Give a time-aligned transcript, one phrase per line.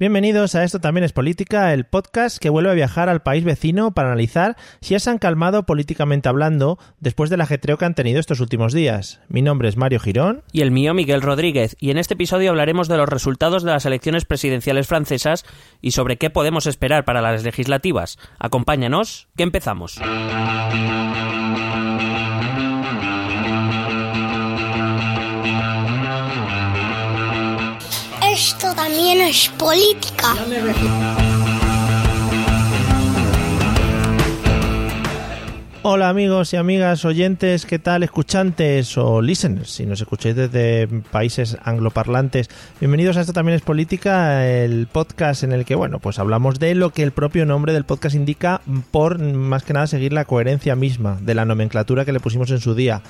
[0.00, 3.90] Bienvenidos a Esto también es política, el podcast que vuelve a viajar al país vecino
[3.90, 8.40] para analizar si se han calmado políticamente hablando después del ajetreo que han tenido estos
[8.40, 9.20] últimos días.
[9.28, 10.42] Mi nombre es Mario Girón.
[10.52, 11.76] Y el mío, Miguel Rodríguez.
[11.80, 15.44] Y en este episodio hablaremos de los resultados de las elecciones presidenciales francesas
[15.82, 18.18] y sobre qué podemos esperar para las legislativas.
[18.38, 20.00] Acompáñanos, que empezamos.
[29.30, 30.34] Es política.
[35.82, 38.02] Hola amigos y amigas oyentes, ¿qué tal?
[38.02, 42.50] Escuchantes o listeners, si nos escucháis desde países angloparlantes.
[42.80, 46.74] Bienvenidos a Esto también es política, el podcast en el que, bueno, pues hablamos de
[46.74, 50.76] lo que el propio nombre del podcast indica por más que nada seguir la coherencia
[50.76, 53.00] misma de la nomenclatura que le pusimos en su día.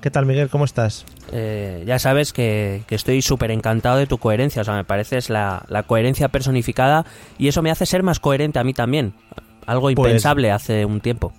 [0.00, 0.48] ¿Qué tal, Miguel?
[0.48, 1.06] ¿Cómo estás?
[1.30, 5.30] Eh, ya sabes que, que estoy súper encantado de tu coherencia, o sea, me pareces
[5.30, 7.06] la, la coherencia personificada
[7.38, 9.14] y eso me hace ser más coherente a mí también.
[9.64, 11.32] Algo Pues- impensable hace un tiempo.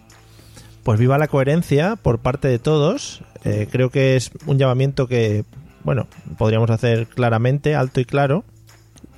[0.88, 3.22] Pues viva la coherencia por parte de todos.
[3.44, 5.44] Eh, creo que es un llamamiento que,
[5.84, 6.08] bueno,
[6.38, 8.46] podríamos hacer claramente, alto y claro.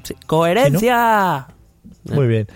[0.01, 0.15] Sí.
[0.25, 1.45] ¡Coherencia!
[2.05, 2.47] Muy bien.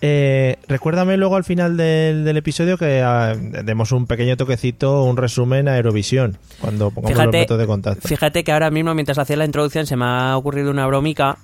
[0.00, 5.16] Eh, recuérdame luego al final del, del episodio que ah, demos un pequeño toquecito, un
[5.16, 8.08] resumen a Eurovisión, cuando pongamos los métodos de contacto.
[8.08, 11.38] fíjate que ahora mismo, mientras hacía la introducción, se me ha ocurrido una bromica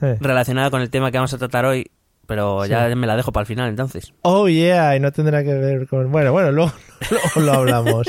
[0.00, 0.18] Eh.
[0.20, 1.90] relacionada con el tema que vamos a tratar hoy,
[2.26, 4.12] pero ya me la dejo para el final entonces.
[4.22, 6.10] Oh yeah, y no tendrá que ver con...
[6.10, 6.72] Bueno, bueno, luego,
[7.10, 8.06] luego lo hablamos.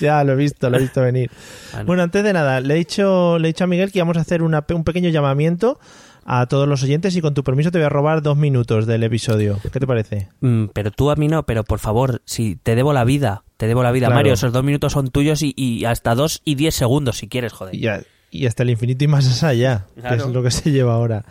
[0.00, 1.30] ya lo he visto, lo he visto venir.
[1.72, 1.86] Bueno.
[1.86, 4.20] Bueno, antes de nada, le he dicho, le he dicho a Miguel que íbamos a
[4.20, 5.78] hacer una un pequeño llamamiento
[6.24, 9.02] a todos los oyentes y con tu permiso te voy a robar dos minutos del
[9.02, 9.58] episodio.
[9.72, 10.28] ¿Qué te parece?
[10.40, 13.66] Mm, pero tú a mí no, pero por favor, si te debo la vida, te
[13.66, 14.18] debo la vida, Claro.
[14.18, 17.52] Mario, esos dos minutos son tuyos y, y hasta dos y diez segundos si quieres,
[17.52, 17.74] joder.
[17.74, 17.88] Y,
[18.32, 21.24] y hasta el infinito y más allá, que es lo que se lleva ahora.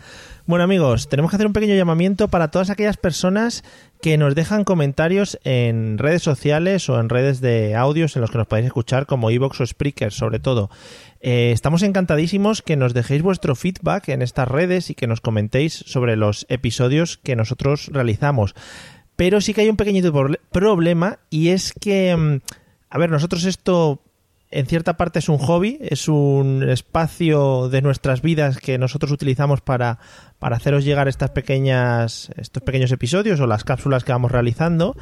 [0.50, 3.62] Bueno amigos, tenemos que hacer un pequeño llamamiento para todas aquellas personas
[4.02, 8.38] que nos dejan comentarios en redes sociales o en redes de audios en los que
[8.38, 10.68] nos podéis escuchar como iVoox o Spreaker sobre todo.
[11.20, 15.84] Eh, estamos encantadísimos que nos dejéis vuestro feedback en estas redes y que nos comentéis
[15.86, 18.56] sobre los episodios que nosotros realizamos.
[19.14, 22.40] Pero sí que hay un pequeñito proble- problema y es que, mm,
[22.90, 24.02] a ver, nosotros esto
[24.50, 29.60] en cierta parte es un hobby, es un espacio de nuestras vidas que nosotros utilizamos
[29.60, 29.98] para,
[30.38, 34.96] para haceros llegar estas pequeñas, estos pequeños episodios o las cápsulas que vamos realizando.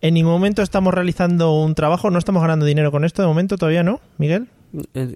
[0.00, 3.58] En ningún momento estamos realizando un trabajo, no estamos ganando dinero con esto de momento,
[3.58, 4.48] todavía no, Miguel.
[4.94, 5.14] Eh,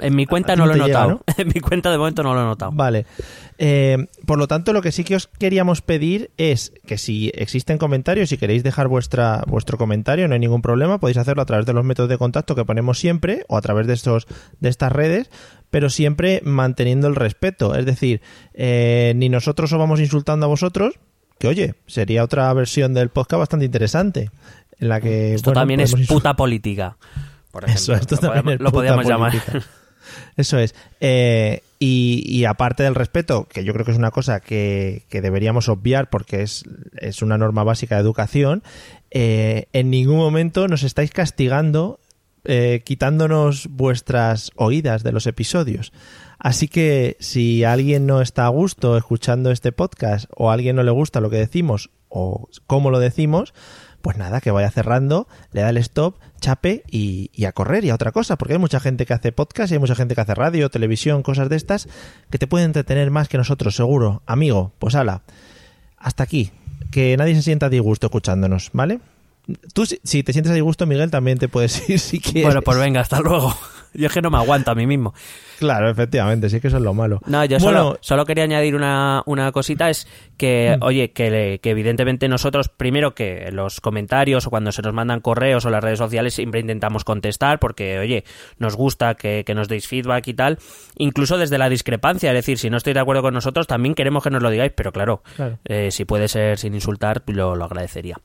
[0.00, 1.22] En mi cuenta no lo he llega, notado.
[1.38, 2.72] En mi cuenta de momento no lo he notado.
[2.72, 3.06] Vale.
[3.58, 7.78] Eh, por lo tanto, lo que sí que os queríamos pedir es que si existen
[7.78, 11.66] comentarios, si queréis dejar vuestra, vuestro comentario, no hay ningún problema, podéis hacerlo a través
[11.66, 14.26] de los métodos de contacto que ponemos siempre o a través de, estos,
[14.60, 15.30] de estas redes,
[15.70, 17.74] pero siempre manteniendo el respeto.
[17.74, 18.20] Es decir,
[18.54, 20.98] eh, ni nosotros os vamos insultando a vosotros,
[21.38, 24.30] que oye, sería otra versión del podcast bastante interesante.
[24.80, 26.96] En la que Esto bueno, también es puta política.
[27.50, 29.32] Por ejemplo, Eso, esto lo podemos, podíamos llamar.
[30.36, 30.74] Eso es.
[31.00, 35.20] Eh, y, y aparte del respeto, que yo creo que es una cosa que, que
[35.20, 36.64] deberíamos obviar porque es,
[36.96, 38.62] es una norma básica de educación,
[39.10, 42.00] eh, en ningún momento nos estáis castigando
[42.44, 45.92] eh, quitándonos vuestras oídas de los episodios.
[46.38, 50.82] Así que si alguien no está a gusto escuchando este podcast o a alguien no
[50.82, 53.52] le gusta lo que decimos o cómo lo decimos,
[54.02, 57.94] pues nada, que vaya cerrando, le da el stop, chape y, a correr y a
[57.94, 60.34] otra cosa, porque hay mucha gente que hace podcast y hay mucha gente que hace
[60.34, 61.88] radio, televisión, cosas de estas,
[62.30, 64.22] que te pueden entretener más que nosotros, seguro.
[64.26, 65.22] Amigo, pues ala,
[65.98, 66.50] hasta aquí.
[66.90, 69.00] Que nadie se sienta disgusto escuchándonos, ¿vale?
[69.74, 72.44] Tú, si, si te sientes a disgusto, Miguel, también te puedes ir si quieres.
[72.44, 73.54] Bueno, pues venga, hasta luego.
[73.94, 75.14] Yo es que no me aguanto a mí mismo.
[75.58, 77.20] Claro, efectivamente, sí que eso es lo malo.
[77.26, 80.06] No, yo bueno, solo, solo quería añadir una, una cosita, es
[80.36, 80.82] que, Mm.
[80.84, 85.64] oye, que, que evidentemente nosotros, primero que los comentarios o cuando se nos mandan correos
[85.64, 88.22] o las redes sociales siempre intentamos contestar porque, oye,
[88.58, 90.58] nos gusta que, que nos deis feedback y tal,
[90.96, 94.22] incluso desde la discrepancia, es decir, si no estáis de acuerdo con nosotros también queremos
[94.22, 95.58] que nos lo digáis, pero claro, Claro.
[95.64, 98.16] eh, si puede ser sin insultar, lo, lo agradecería.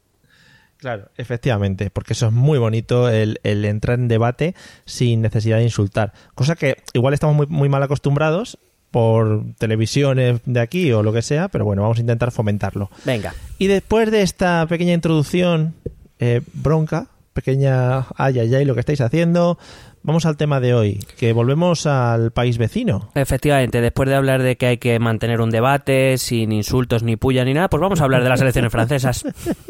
[0.83, 4.53] Claro, efectivamente, porque eso es muy bonito, el, el entrar en debate
[4.83, 6.11] sin necesidad de insultar.
[6.35, 8.59] Cosa que igual estamos muy, muy mal acostumbrados
[8.91, 12.91] por televisiones de aquí o lo que sea, pero bueno, vamos a intentar fomentarlo.
[13.05, 13.33] Venga.
[13.57, 15.73] Y después de esta pequeña introducción,
[16.19, 19.57] eh, bronca, pequeña ay, ay, ay, lo que estáis haciendo,
[20.03, 23.09] vamos al tema de hoy, que volvemos al país vecino.
[23.15, 27.43] Efectivamente, después de hablar de que hay que mantener un debate sin insultos ni puya
[27.45, 29.23] ni nada, pues vamos a hablar de las elecciones francesas.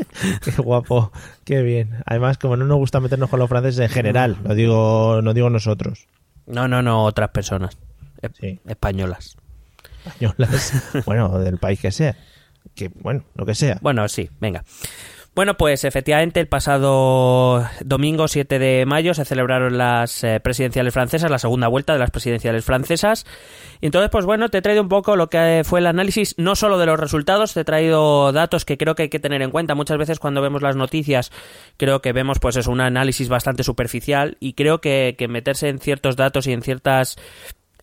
[0.43, 1.11] Qué guapo,
[1.43, 1.97] qué bien.
[2.05, 5.49] Además, como no nos gusta meternos con los franceses en general, no digo, no digo
[5.49, 6.07] nosotros.
[6.45, 7.77] No, no, no, otras personas.
[8.39, 8.59] Sí.
[8.67, 9.37] Españolas.
[10.05, 12.15] españolas, bueno, del país que sea.
[12.75, 13.79] Que, bueno, lo que sea.
[13.81, 14.63] Bueno, sí, venga.
[15.35, 21.31] Bueno, pues efectivamente el pasado domingo 7 de mayo se celebraron las eh, presidenciales francesas,
[21.31, 23.25] la segunda vuelta de las presidenciales francesas.
[23.81, 26.55] Y entonces, pues bueno, te he traído un poco lo que fue el análisis, no
[26.55, 29.49] solo de los resultados, te he traído datos que creo que hay que tener en
[29.49, 29.73] cuenta.
[29.73, 31.31] Muchas veces cuando vemos las noticias,
[31.77, 35.79] creo que vemos pues es un análisis bastante superficial y creo que, que meterse en
[35.79, 37.17] ciertos datos y en ciertas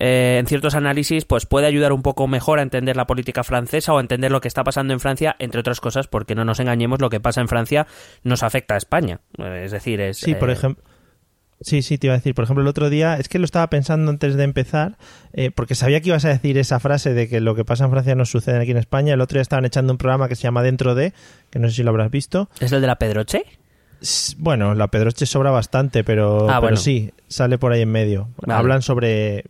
[0.00, 3.92] eh, en ciertos análisis, pues puede ayudar un poco mejor a entender la política francesa
[3.92, 6.58] o a entender lo que está pasando en Francia, entre otras cosas, porque no nos
[6.58, 7.86] engañemos, lo que pasa en Francia
[8.24, 9.20] nos afecta a España.
[9.38, 10.16] Eh, es decir, es.
[10.16, 10.82] Sí, por eh, ejemplo.
[11.60, 12.34] Sí, sí, te iba a decir.
[12.34, 14.96] Por ejemplo, el otro día, es que lo estaba pensando antes de empezar,
[15.54, 18.14] porque sabía que ibas a decir esa frase de que lo que pasa en Francia
[18.14, 19.12] no sucede aquí en España.
[19.12, 21.12] El otro día estaban echando un programa que se llama Dentro de,
[21.50, 22.48] que no sé si lo habrás visto.
[22.60, 23.44] ¿Es el de la Pedroche?
[24.38, 26.76] Bueno, la Pedroche sobra bastante, pero, Ah, pero bueno.
[26.78, 28.30] sí, sale por ahí en medio.
[28.38, 28.58] Vale.
[28.58, 29.44] Hablan sobre.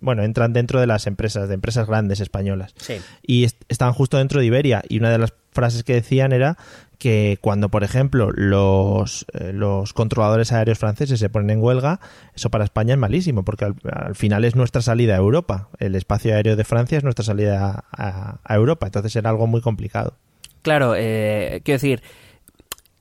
[0.00, 2.74] Bueno, entran dentro de las empresas, de empresas grandes españolas.
[2.78, 2.94] Sí.
[3.22, 4.82] Y est- estaban justo dentro de Iberia.
[4.88, 6.56] Y una de las frases que decían era
[6.98, 12.00] que cuando, por ejemplo, los, eh, los controladores aéreos franceses se ponen en huelga,
[12.34, 15.68] eso para España es malísimo, porque al, al final es nuestra salida a Europa.
[15.78, 18.86] El espacio aéreo de Francia es nuestra salida a, a Europa.
[18.86, 20.16] Entonces era algo muy complicado.
[20.62, 22.02] Claro, eh, quiero decir,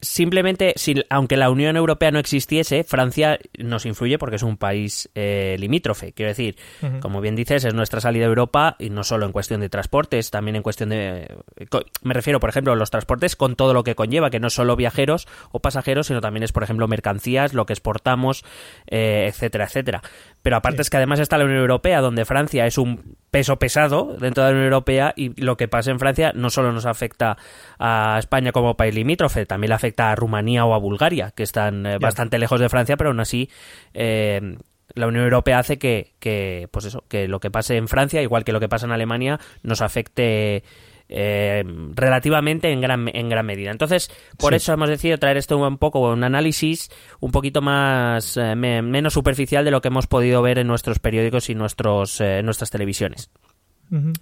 [0.01, 5.09] simplemente, si, aunque la Unión Europea no existiese, Francia nos influye porque es un país
[5.15, 6.13] eh, limítrofe.
[6.13, 6.55] Quiero decir,
[6.99, 10.29] como bien dices, es nuestra salida a Europa y no solo en cuestión de transportes,
[10.31, 11.27] también en cuestión de...
[11.69, 14.47] co- Me refiero, por ejemplo, a los transportes con todo lo que conlleva, que no
[14.47, 18.43] es solo viajeros o pasajeros, sino también es, por ejemplo, mercancías, lo que exportamos,
[18.87, 20.01] eh, etcétera, etcétera.
[20.41, 24.15] Pero aparte es que además está la Unión Europea, donde Francia es un peso pesado
[24.19, 27.37] dentro de la Unión Europea y lo que pasa en Francia no solo nos afecta
[27.79, 31.85] a España como país limítrofe, también le afecta a Rumanía o a Bulgaria, que están
[31.85, 33.49] eh, bastante lejos de Francia, pero aún así
[33.93, 34.57] eh,
[34.93, 38.43] la Unión Europea hace que, que, pues eso, que lo que pase en Francia, igual
[38.43, 40.63] que lo que pasa en Alemania, nos afecte
[41.09, 41.63] eh,
[41.95, 43.71] relativamente en gran, en gran medida.
[43.71, 44.57] Entonces, por Sí.
[44.57, 46.89] eso hemos decidido traer esto un poco, un análisis
[47.19, 50.99] un poquito más, eh, me- menos superficial de lo que hemos podido ver en nuestros
[50.99, 53.29] periódicos y nuestros, eh, nuestras televisiones.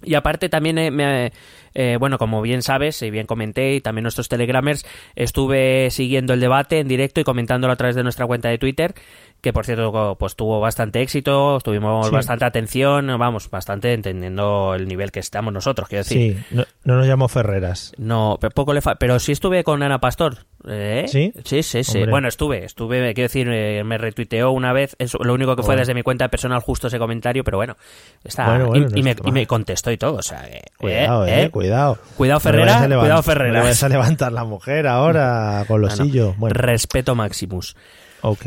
[0.04, 1.32] Y aparte también, eh, me,
[1.74, 4.86] eh, bueno, como bien sabes y bien comenté, y también nuestros telegramers,
[5.16, 8.94] estuve siguiendo el debate en directo y comentándolo a través de nuestra cuenta de Twitter,
[9.40, 12.12] que por cierto pues tuvo bastante éxito, tuvimos Sí.
[12.12, 16.36] bastante atención, vamos, bastante entendiendo el nivel que estamos nosotros, quiero decir.
[16.48, 17.92] Sí, no, no nos llamo Ferreras.
[17.96, 20.38] No, pero poco le fa- pero sí estuve con Ana Pastor.
[20.68, 21.04] ¿eh?
[21.06, 21.32] ¿Sí?
[21.44, 21.98] Sí, sí, sí.
[21.98, 22.10] Hombre.
[22.10, 25.74] Bueno, estuve, estuve, quiero decir, eh, me retuiteó una vez, es lo único que fue
[25.74, 25.80] Bueno.
[25.82, 27.76] desde mi cuenta personal justo ese comentario, pero bueno,
[28.24, 31.50] está, Bueno, bueno, y, me, y me contestó y todo, o sea, que, Cuidado, eh,
[31.52, 31.98] cuidado.
[32.16, 33.60] Cuidado, le Ferrera, cuidado, Ferrera.
[33.60, 36.34] vayas a levantar la mujer ahora con los No.
[36.36, 37.76] Bueno, Respeto Maximus.
[38.22, 38.46] ok.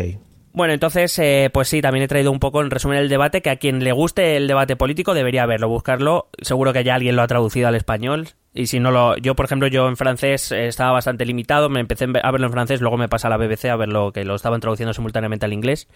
[0.51, 3.51] Bueno, entonces, eh, pues sí, también he traído un poco en resumen el debate, que
[3.51, 6.30] a quien le guste el debate político debería verlo, buscarlo.
[6.42, 8.30] Seguro que ya alguien lo ha traducido al español.
[8.54, 9.16] Y si no lo...
[9.18, 12.54] Yo, por ejemplo, yo en francés eh, estaba bastante limitado, me empecé a verlo en
[12.54, 15.54] francés, luego me pasé a la BBC a verlo, que lo estaban traduciendo simultáneamente al
[15.54, 15.88] inglés.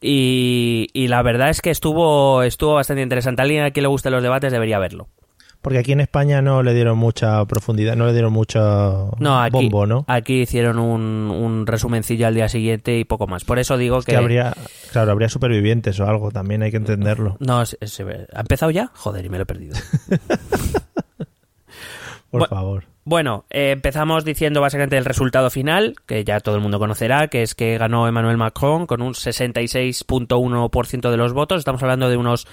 [0.00, 3.42] Y, la verdad es que estuvo, estuvo bastante interesante.
[3.42, 5.08] Alguien a quien le gusten los debates debería verlo.
[5.62, 9.52] Porque aquí en España no le dieron mucha profundidad, no le dieron mucho No, aquí,
[9.52, 10.04] bombo, ¿no?
[10.08, 13.44] aquí hicieron un, un resumencillo al día siguiente y poco más.
[13.44, 14.54] Por eso digo Es que habría,
[14.90, 17.36] claro, habría supervivientes o algo, también hay que entenderlo.
[17.38, 17.64] No, ¿ha
[18.40, 18.90] empezado ya?
[18.94, 19.76] Joder, y me lo he perdido.
[22.30, 22.84] Por Bu- favor.
[23.04, 27.42] Bueno, eh, empezamos diciendo básicamente el resultado final, que ya todo el mundo conocerá, que
[27.42, 31.58] es que ganó Emmanuel Macron con un 66.1% de los votos.
[31.58, 32.46] Estamos hablando de unos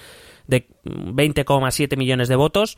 [0.49, 2.77] de 20,7 millones de votos.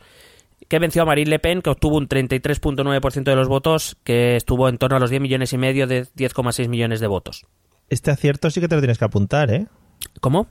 [0.68, 4.68] Que venció a Marine Le Pen, que obtuvo un 33.9% de los votos, que estuvo
[4.68, 7.44] en torno a los 10 millones y medio de 10,6 millones de votos.
[7.88, 9.66] Este acierto sí que te lo tienes que apuntar, ¿eh?
[10.20, 10.46] ¿Cómo?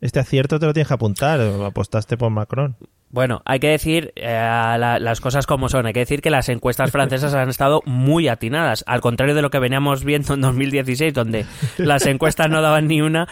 [0.00, 1.38] Este acierto te lo tienes que apuntar.
[1.40, 2.76] Apostaste por Macron.
[3.10, 5.84] Bueno, hay que decir eh, la- las cosas como son.
[5.86, 8.82] Hay que decir que las encuestas francesas han estado muy atinadas.
[8.86, 11.44] Al contrario de lo que veníamos viendo en 2016, donde
[11.76, 13.28] las encuestas no daban ni una.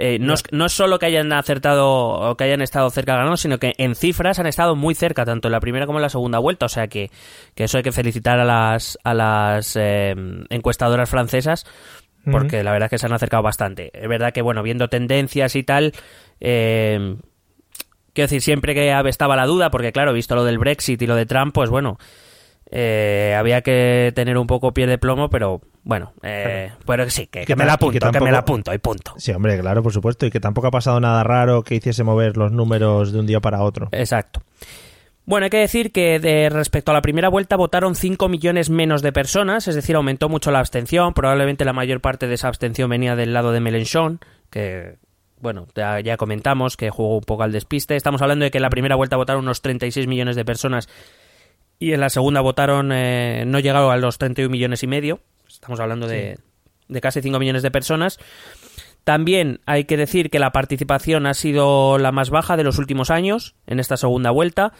[0.00, 3.18] Eh, no, es, no es solo que hayan acertado o que hayan estado cerca de
[3.18, 6.02] ganar, sino que en cifras han estado muy cerca, tanto en la primera como en
[6.02, 6.66] la segunda vuelta.
[6.66, 7.10] O sea que,
[7.56, 10.14] que eso hay que felicitar a las, a las eh,
[10.50, 11.66] encuestadoras francesas
[12.30, 13.90] porque la verdad es que se han acercado bastante.
[13.94, 15.92] Es verdad que, bueno, viendo tendencias y tal,
[16.40, 17.16] eh,
[18.12, 21.14] quiero decir, siempre que estaba la duda, porque claro, visto lo del Brexit y lo
[21.14, 21.98] de Trump, pues bueno,
[22.70, 27.40] eh, había que tener un poco pie de plomo, pero bueno, eh, pero sí, que,
[27.40, 29.14] que Que me la que apunto, que, me la apunto y punto.
[29.16, 30.26] Sí, hombre, claro, por supuesto.
[30.26, 33.40] Y que tampoco ha pasado nada raro que hiciese mover los números de un día
[33.40, 33.88] para otro.
[33.92, 34.42] Exacto.
[35.24, 39.02] Bueno, hay que decir que de respecto a la primera vuelta votaron 5 millones menos
[39.02, 41.12] de personas, es decir, aumentó mucho la abstención.
[41.12, 44.20] Probablemente la mayor parte de esa abstención venía del lado de Mélenchon,
[44.50, 44.96] que
[45.40, 47.94] bueno, ya, ya, comentamos que jugó un poco al despiste.
[47.94, 50.88] Estamos hablando de que en la primera vuelta votaron unos 36 millones de personas
[51.78, 55.20] y en la segunda votaron, eh, no llegaron a los 31 millones y medio.
[55.48, 56.38] Estamos hablando de,
[56.88, 58.18] de casi 5 millones de personas.
[59.04, 63.10] También hay que decir que la participación ha sido la más baja de los últimos
[63.10, 64.72] años en esta segunda vuelta.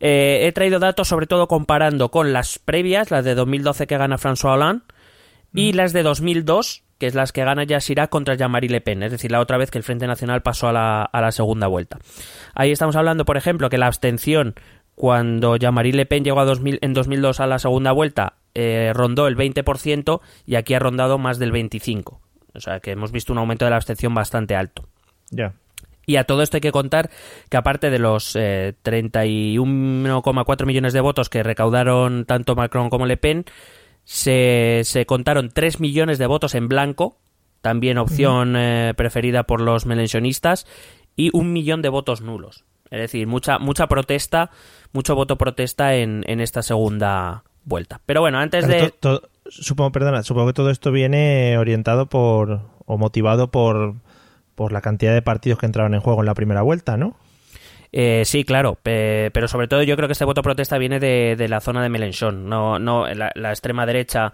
[0.00, 4.16] Eh, he traído datos sobre todo comparando con las previas, las de 2012 que gana
[4.16, 4.84] François Hollande
[5.52, 9.12] y las de 2002, que es las que gana Chirac contra Jean-Marie Le Pen, es
[9.12, 11.98] decir, la otra vez que el Frente Nacional pasó a la, a la segunda vuelta.
[12.54, 14.54] Ahí estamos hablando, por ejemplo, que la abstención
[14.94, 19.26] cuando Jean-Marie Le Pen llegó a 2000, en 2002 a la segunda vuelta eh, rondó
[19.26, 22.18] el 20% y aquí ha rondado más del 25%.
[22.56, 24.86] O sea que hemos visto un aumento de la abstención bastante alto.
[25.30, 25.54] Ya.
[26.06, 27.10] Y a todo esto hay que contar
[27.48, 33.16] que aparte de los eh, 31,4 millones de votos que recaudaron tanto Macron como Le
[33.16, 33.44] Pen,
[34.04, 37.16] se, se contaron 3 millones de votos en blanco,
[37.62, 40.66] también opción eh, preferida por los melenchonistas,
[41.16, 42.64] y un millón de votos nulos.
[42.90, 44.50] Es decir, mucha, mucha protesta,
[44.94, 48.00] mucho voto protesta en, en esta segunda vuelta.
[48.06, 48.90] Pero bueno, antes Claro, de...
[48.92, 53.94] to- to- supongo, perdona, supongo que todo esto viene orientado por o motivado por
[54.54, 57.16] por la cantidad de partidos que entraron en juego en la primera vuelta, ¿no?
[57.90, 61.34] Eh, sí, claro, pe- pero sobre todo yo creo que este voto protesta viene de,
[61.36, 62.48] de la zona de Mélenchon.
[62.48, 64.32] No, no, la, la extrema derecha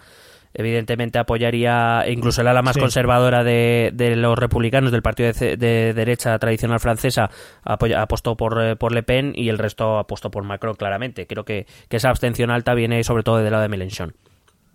[0.55, 2.81] evidentemente apoyaría, incluso el ala más Sí.
[2.81, 7.31] conservadora de, de los republicanos del partido de derecha tradicional francesa
[7.65, 11.27] apoya- apostó por, eh, por Le Pen y el resto apostó por Macron claramente.
[11.27, 14.15] Creo que, que esa abstención alta viene sobre todo del lado de Mélenchon.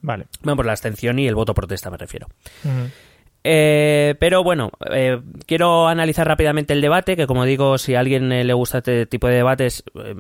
[0.02, 0.26] Vale.
[0.44, 2.28] Bueno, por la abstención y el voto protesta me refiero.
[3.48, 8.32] Eh, pero bueno, eh, quiero analizar rápidamente el debate, que como digo, si a alguien
[8.32, 10.16] eh, le gusta este tipo de debates, eh,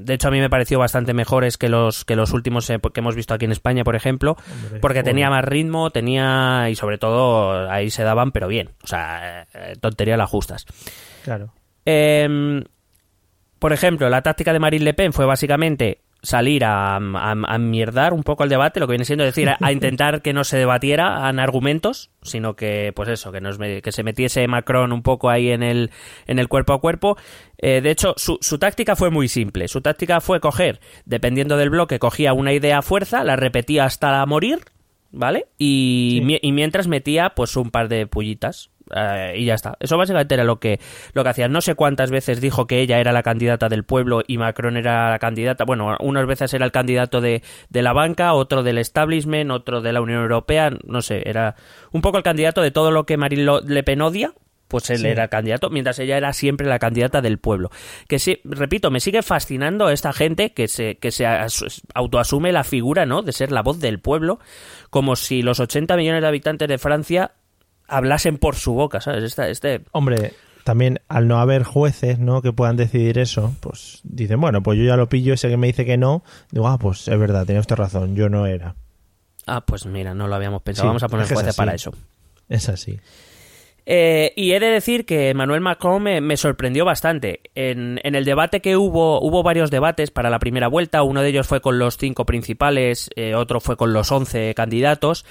[0.00, 3.00] de hecho a mí me pareció bastante mejores que los que los últimos eh, que
[3.00, 6.96] hemos visto aquí en España, por ejemplo, Hombre, porque tenía más ritmo, tenía y sobre
[6.96, 9.46] todo ahí se daban, pero bien, o sea,
[9.82, 10.64] tontería las justas.
[11.24, 11.52] Claro.
[11.84, 12.64] Eh,
[13.58, 18.12] por ejemplo, la táctica de Marine Le Pen fue básicamente salir a, a, a mierdar
[18.12, 20.56] un poco el debate, lo que viene siendo decir, a, a intentar que no se
[20.56, 25.30] debatiera en argumentos, sino que, pues eso, que, nos, que se metiese Macron un poco
[25.30, 25.90] ahí en el,
[26.26, 27.16] en el cuerpo a cuerpo.
[27.58, 29.68] Eh, de hecho, su, su táctica fue muy simple.
[29.68, 34.24] Su táctica fue coger, dependiendo del bloque, cogía una idea a fuerza, la repetía hasta
[34.26, 34.60] morir,
[35.12, 35.46] ¿vale?
[35.58, 36.24] Y, Sí.
[36.24, 38.70] mi- y mientras metía, pues, un par de pullitas.
[38.94, 39.76] eh, y ya está.
[39.80, 40.78] Eso básicamente era lo que,
[41.14, 41.48] lo que hacía.
[41.48, 45.08] No sé cuántas veces dijo que ella era la candidata del pueblo y Macron era
[45.08, 45.64] la candidata.
[45.64, 49.92] Bueno, unas veces era el candidato de, de la banca, otro del establishment, otro de
[49.94, 50.70] la Unión Europea.
[50.84, 51.54] No sé, era
[51.92, 54.34] un poco el candidato de todo lo que Marine Le Pen odia.
[54.72, 55.06] Pues él Sí.
[55.06, 57.70] era el candidato, mientras ella era siempre la candidata del pueblo.
[58.08, 62.64] Que sí, repito, me sigue fascinando esta gente que se, que se as- autoasume la
[62.64, 63.20] figura, ¿no?
[63.20, 64.40] De ser la voz del pueblo,
[64.88, 67.32] como si los 80 millones de habitantes de Francia
[67.86, 69.22] hablasen por su boca, ¿sabes?
[69.24, 70.32] Este, este, Hombre,
[70.64, 72.40] también al no haber jueces, ¿no?
[72.40, 75.66] Que puedan decidir eso, pues dicen, bueno, pues yo ya lo pillo, ese que me
[75.66, 78.74] dice que no, digo, ah, pues es verdad, tiene usted razón, yo no era.
[79.46, 80.84] Ah, pues mira, no lo habíamos pensado.
[80.84, 81.92] Sí, Vamos a poner es jueces para eso.
[82.48, 82.98] Es así.
[83.84, 87.40] Eh, y he de decir que Emmanuel Macron me, sorprendió bastante.
[87.54, 91.02] En, en el debate que hubo, hubo varios debates para la primera vuelta.
[91.02, 95.24] Uno de ellos fue con los cinco principales, eh, otro fue con los once candidatos.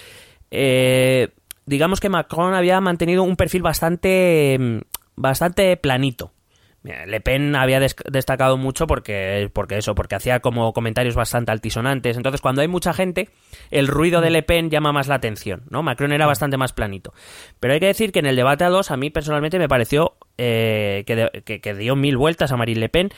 [0.52, 1.30] Eh,
[1.66, 4.78] digamos que Macron había mantenido un perfil bastante, mm,
[5.16, 6.34] bastante planito.
[6.84, 12.18] Le Pen había des- destacado mucho porque, porque eso, porque hacía como comentarios bastante altisonantes.
[12.18, 13.30] Entonces, cuando hay mucha gente,
[13.70, 15.84] el ruido de Le Pen llama más la atención, ¿no?
[15.84, 17.14] Macron era bastante más planito.
[17.60, 20.16] Pero hay que decir que en el debate a dos, a mí personalmente me pareció
[20.40, 23.10] eh, que, de- que- que dio mil vueltas a Marine Le Pen,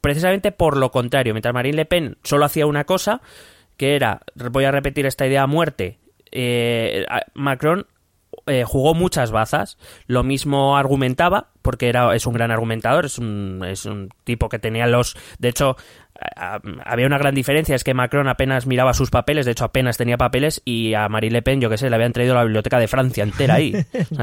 [0.00, 1.34] precisamente por lo contrario.
[1.34, 3.20] Mientras Marine Le Pen solo hacía una cosa,
[3.76, 5.98] que era, voy a repetir esta idea a muerte,
[6.32, 7.86] eh, Macron
[8.46, 13.62] eh, jugó muchas bazas, lo mismo argumentaba, porque era, es un gran argumentador, es un,
[13.66, 15.16] es un tipo que tenía los...
[15.38, 15.76] De hecho,
[16.36, 19.64] a- a- había una gran diferencia, es que Macron apenas miraba sus papeles, de hecho
[19.64, 22.44] apenas tenía papeles, y a Marie Le Pen, yo que sé, le habían traído la
[22.44, 23.74] biblioteca de Francia entera ahí.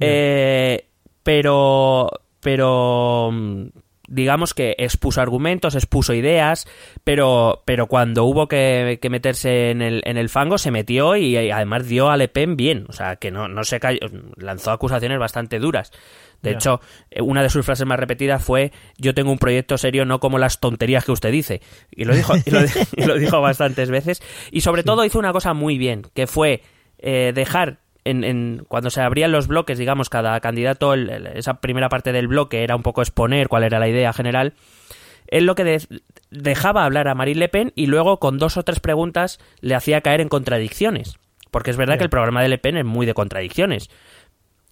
[0.00, 0.86] Eh,
[1.22, 3.64] pero, pero mm,
[4.12, 6.66] digamos que expuso argumentos, expuso ideas,
[7.02, 11.36] pero, pero cuando hubo que, que meterse en el, en el fango se metió y,
[11.36, 14.00] y además dio a Le Pen bien, o sea que no, no se cayó,
[14.36, 15.92] lanzó acusaciones bastante duras.
[16.42, 20.04] De hecho, eh, una de sus frases más repetidas fue yo tengo un proyecto serio,
[20.04, 21.62] no como las tonterías que usted dice.
[21.90, 22.60] Y lo dijo, y lo,
[22.96, 24.20] y lo dijo bastantes veces.
[24.50, 26.62] Y sobre todo hizo una cosa muy bien, que fue
[26.98, 31.60] eh, dejar en, en- cuando se abrían los bloques, digamos, cada candidato, el- el- esa
[31.60, 34.54] primera parte del bloque era un poco exponer cuál era la idea general.
[35.28, 35.86] Él lo que de-
[36.30, 40.00] dejaba hablar a Marine Le Pen y luego con dos o tres preguntas le hacía
[40.00, 41.16] caer en contradicciones.
[41.50, 43.90] Porque es verdad que el programa de Le Pen es muy de contradicciones.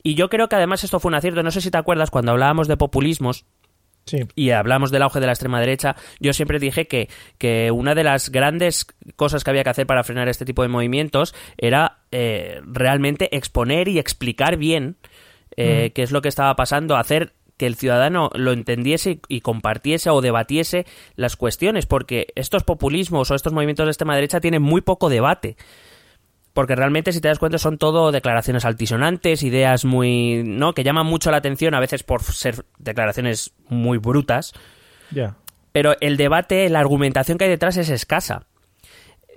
[0.02, 1.42] Y yo creo que además esto fue un acierto.
[1.42, 3.44] No sé si te acuerdas cuando hablábamos de populismos,
[4.10, 4.26] Sí.
[4.34, 8.04] y hablamos del auge de la extrema derecha, yo siempre dije que, que una de
[8.04, 8.86] las grandes
[9.16, 13.88] cosas que había que hacer para frenar este tipo de movimientos era eh, realmente exponer
[13.88, 14.96] y explicar bien
[15.56, 20.08] eh, qué es lo que estaba pasando, hacer que el ciudadano lo entendiese y compartiese
[20.08, 24.80] o debatiese las cuestiones, porque estos populismos o estos movimientos de extrema derecha tienen muy
[24.80, 25.56] poco debate.
[26.60, 30.42] Porque realmente, si te das cuenta, son todo declaraciones altisonantes, ideas muy.
[30.44, 30.74] ¿no?
[30.74, 34.52] que llaman mucho la atención, a veces por ser declaraciones muy brutas.
[35.10, 35.38] Ya.
[35.72, 38.44] Pero el debate, la argumentación que hay detrás es escasa.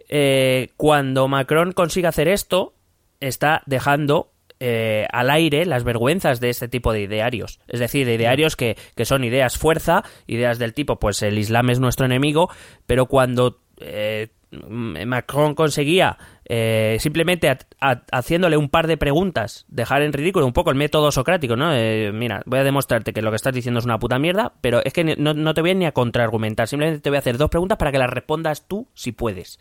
[0.10, 2.74] Eh, cuando Macron consigue hacer esto,
[3.22, 7.62] está dejando eh, al aire las vergüenzas de este tipo de idearios.
[7.70, 11.70] Es decir, de idearios que, que son ideas fuerza, ideas del tipo, pues el Islam
[11.70, 12.50] es nuestro enemigo,
[12.86, 20.02] pero cuando eh, Macron conseguía eh, simplemente a- a- haciéndole un par de preguntas, dejar
[20.02, 21.74] en ridículo un poco el método socrático, ¿no?
[21.74, 24.82] Eh, mira, voy a demostrarte que lo que estás diciendo es una puta mierda, pero
[24.84, 27.50] es que no, no te voy ni a contraargumentar, simplemente te voy a hacer dos
[27.50, 29.60] preguntas para que las respondas tú si puedes.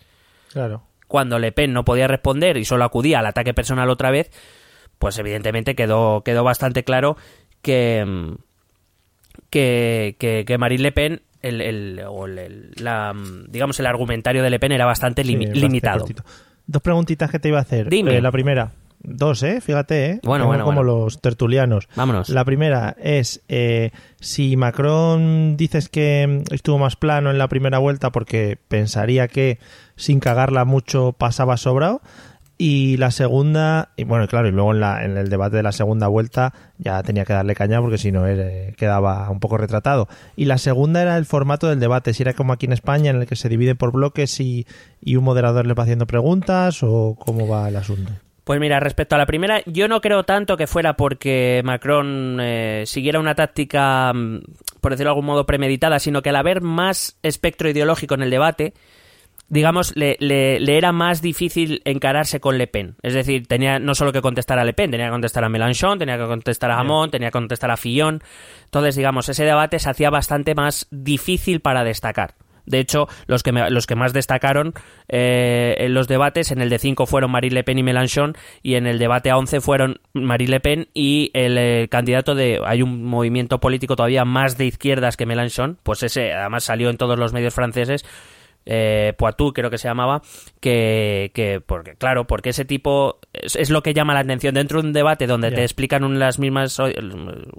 [0.52, 0.82] Claro.
[1.08, 4.30] Cuando Le Pen no podía responder y solo acudía al ataque personal otra vez,
[4.98, 7.16] pues evidentemente quedó, quedó bastante claro
[7.60, 8.34] que,
[9.50, 13.12] que, que, que Marine Le Pen, el, el- o el- la,
[13.48, 16.04] digamos, el argumentario de Le Pen era bastante limi- limitado.
[16.72, 17.90] Dos preguntitas que te iba a hacer.
[17.90, 18.16] Dime.
[18.16, 18.72] Eh, la primera.
[19.04, 19.60] Dos, ¿eh?
[19.60, 20.20] Fíjate, ¿eh?
[20.22, 21.04] Bueno, Tengo bueno, como bueno.
[21.04, 21.86] los tertulianos.
[21.96, 22.30] Vámonos.
[22.30, 28.10] La primera es eh, si Macron dices que estuvo más plano en la primera vuelta
[28.10, 29.58] porque pensaría que
[29.96, 32.00] sin cagarla mucho pasaba sobrado.
[32.64, 36.06] Y la segunda, y bueno, claro, y luego en, la, el debate de la segunda
[36.06, 40.06] vuelta ya tenía que darle caña porque si no eh, quedaba un poco retratado.
[40.36, 43.16] Y la segunda era el formato del debate, si era como aquí en España en
[43.16, 44.64] el que se divide por bloques y,
[45.00, 48.12] y un moderador le va haciendo preguntas o cómo va el asunto.
[48.44, 52.84] Pues mira, respecto a la primera, yo no creo tanto que fuera porque Macron eh,
[52.86, 54.40] siguiera una táctica, mm,
[54.80, 58.30] por decirlo de algún modo, premeditada, sino que al haber más espectro ideológico en el
[58.30, 58.72] debate,
[59.48, 62.96] digamos, le, le- le era más difícil encararse con Le Pen.
[63.02, 65.98] Es decir, tenía no solo que contestar a Le Pen, tenía que contestar a Mélenchon,
[65.98, 68.22] tenía que contestar a Hamon, tenía que contestar a Fillon.
[68.64, 72.34] Entonces, digamos, ese debate se hacía bastante más difícil para destacar.
[72.64, 74.72] De hecho, los que, me- los que más destacaron
[75.08, 78.76] eh, en los debates, en el de 5 fueron Marine Le Pen y Mélenchon, y
[78.76, 82.60] en el debate a 11 fueron Marine Le Pen y el eh, candidato de...
[82.64, 86.98] Hay un movimiento político todavía más de izquierdas que Mélenchon, pues ese además salió en
[86.98, 88.04] todos los medios franceses,
[88.66, 90.22] eh, Poitou creo que se llamaba,
[90.60, 94.80] que, que porque claro, porque ese tipo es, es lo que llama la atención dentro
[94.80, 96.78] de un debate donde te explican un- las mismas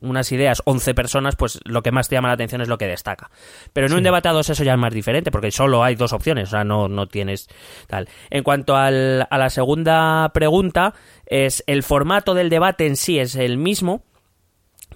[0.01, 2.87] unas ideas 11 personas, pues lo que más te llama la atención es lo que
[2.87, 3.29] destaca.
[3.73, 6.13] Pero en un debate a dos eso ya es más diferente porque solo hay dos
[6.13, 7.49] opciones, o sea, no, no tienes
[7.87, 8.07] tal.
[8.29, 10.93] En cuanto al- a la segunda pregunta,
[11.25, 14.03] es el formato del debate en sí es el mismo,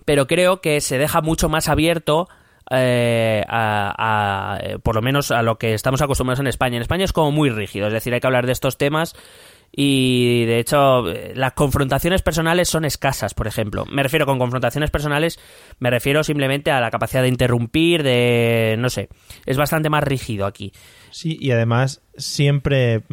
[0.06, 2.30] pero creo que se deja mucho más abierto
[2.71, 6.77] eh, a, a, por lo menos a lo que estamos acostumbrados en España.
[6.77, 9.15] En España es como muy rígido, es decir, hay que hablar de estos temas
[9.71, 11.03] y de hecho
[11.36, 13.86] las confrontaciones personales son escasas, por ejemplo.
[13.86, 15.39] Me refiero con confrontaciones personales,
[15.80, 19.10] me refiero simplemente a la capacidad de interrumpir, de no sé,
[19.45, 20.71] es bastante más rígido aquí.
[21.12, 23.03] Sí, y además siempre,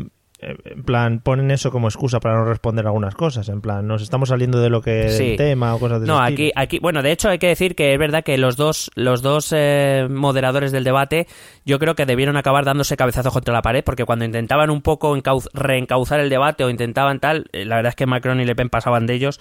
[0.40, 3.48] en plan, ponen eso como excusa para no responder algunas cosas.
[3.48, 5.28] En plan, nos estamos saliendo de lo que Sí.
[5.28, 6.62] del tema o cosas de No, ese aquí, estilo.
[6.62, 9.52] aquí, bueno, de hecho hay que decir que es verdad que los dos, los dos
[9.56, 11.26] eh, moderadores del debate,
[11.64, 15.16] yo creo que debieron acabar dándose cabezazos contra la pared, porque cuando intentaban un poco
[15.16, 18.54] encauz- reencauzar el debate o intentaban tal, eh, la verdad es que Macron y Le
[18.56, 19.40] Pen pasaban de ellos,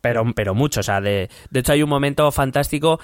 [0.00, 2.98] pero, pero mucho, o sea, de, de hecho hay un momento fantástico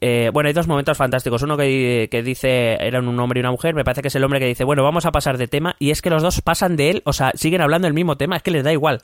[0.00, 1.42] eh, bueno, hay dos momentos fantásticos.
[1.42, 4.24] Uno que, que dice, eran un hombre y una mujer, me parece que es el
[4.24, 6.76] hombre que dice, bueno, vamos a pasar de tema, y es que los dos pasan
[6.76, 9.00] de él, o sea, siguen hablando del mismo tema, es que les da igual.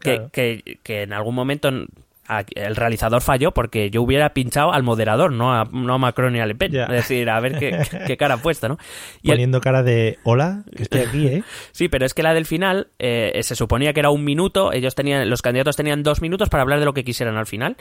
[0.00, 0.30] Que, Claro.
[0.32, 5.52] que, que en algún momento el realizador falló porque yo hubiera pinchado al moderador, no
[5.54, 6.74] a, no a Macron y a Le Pen.
[6.74, 8.78] Es decir, a ver qué, qué cara ha puesto, ¿no?
[9.22, 11.42] Y el- Poniendo cara de, hola, que estoy aquí, ¿eh?
[11.72, 14.94] Sí, pero es que la del final eh, se suponía que era un minuto, ellos
[14.94, 17.76] tenían, los candidatos tenían dos minutos para hablar de lo que quisieran al final.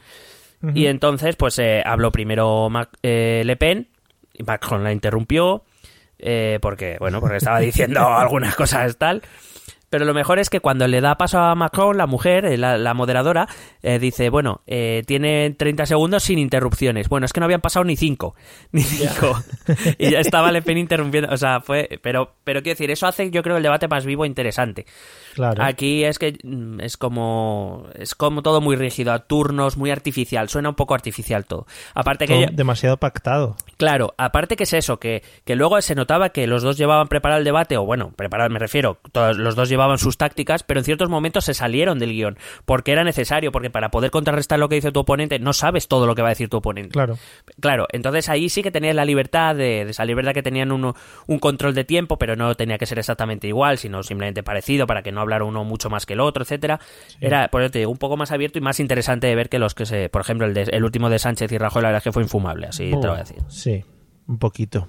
[0.74, 3.88] Y entonces, pues eh, habló primero Mac- eh, Le Pen,
[4.34, 5.64] y Macron la interrumpió,
[6.20, 9.22] eh, porque, bueno, porque estaba diciendo algunas cosas tal.
[9.94, 12.80] Pero lo mejor es que cuando le da paso a Macron, la mujer, eh, la,
[12.80, 13.48] la moderadora,
[13.84, 17.10] eh, dice, bueno, eh, tiene 30 segundos sin interrupciones.
[17.10, 18.34] Bueno, es que no habían pasado ni 5.
[18.72, 19.44] Ni 5.
[20.00, 21.32] y ya estaba Le Pen interrumpiendo.
[21.32, 22.00] O sea, fue...
[22.02, 24.88] Pero, pero quiero decir, eso hace, yo creo, el debate más vivo e interesante.
[25.36, 25.62] Claro.
[25.64, 30.50] Aquí es que mm, es como es como todo muy rígido, a turnos, muy artificial,
[30.50, 31.68] suena un poco artificial todo.
[31.94, 33.56] Aparte que Todo ya- demasiado pactado.
[33.78, 37.40] claro, aparte que es eso, que, que luego se notaba que los dos llevaban preparado
[37.40, 40.80] el debate, o bueno, preparado me refiero, todos los dos llevaban llevaban sus tácticas, pero
[40.80, 44.70] en ciertos momentos se salieron del guion, porque era necesario, porque para poder contrarrestar lo
[44.70, 46.92] que dice tu oponente, no sabes todo lo que va a decir tu oponente.
[46.92, 47.18] Claro.
[47.60, 50.96] Claro, entonces ahí sí que tenías la libertad de, de salir, verdad que tenían uno,
[51.28, 55.02] un control de tiempo, pero no tenía que ser exactamente igual, sino simplemente parecido para
[55.04, 56.80] que no hablara uno mucho más que el otro, etcétera.
[57.20, 59.60] Era, por eso te digo, un poco más abierto y más interesante de ver que
[59.60, 61.98] los que se, por ejemplo, el, de- el último de Sánchez y Rajoy, la verdad
[62.00, 63.38] es que fue infumable, así te lo voy a decir.
[63.50, 63.84] Sí,
[64.28, 64.88] un poquito.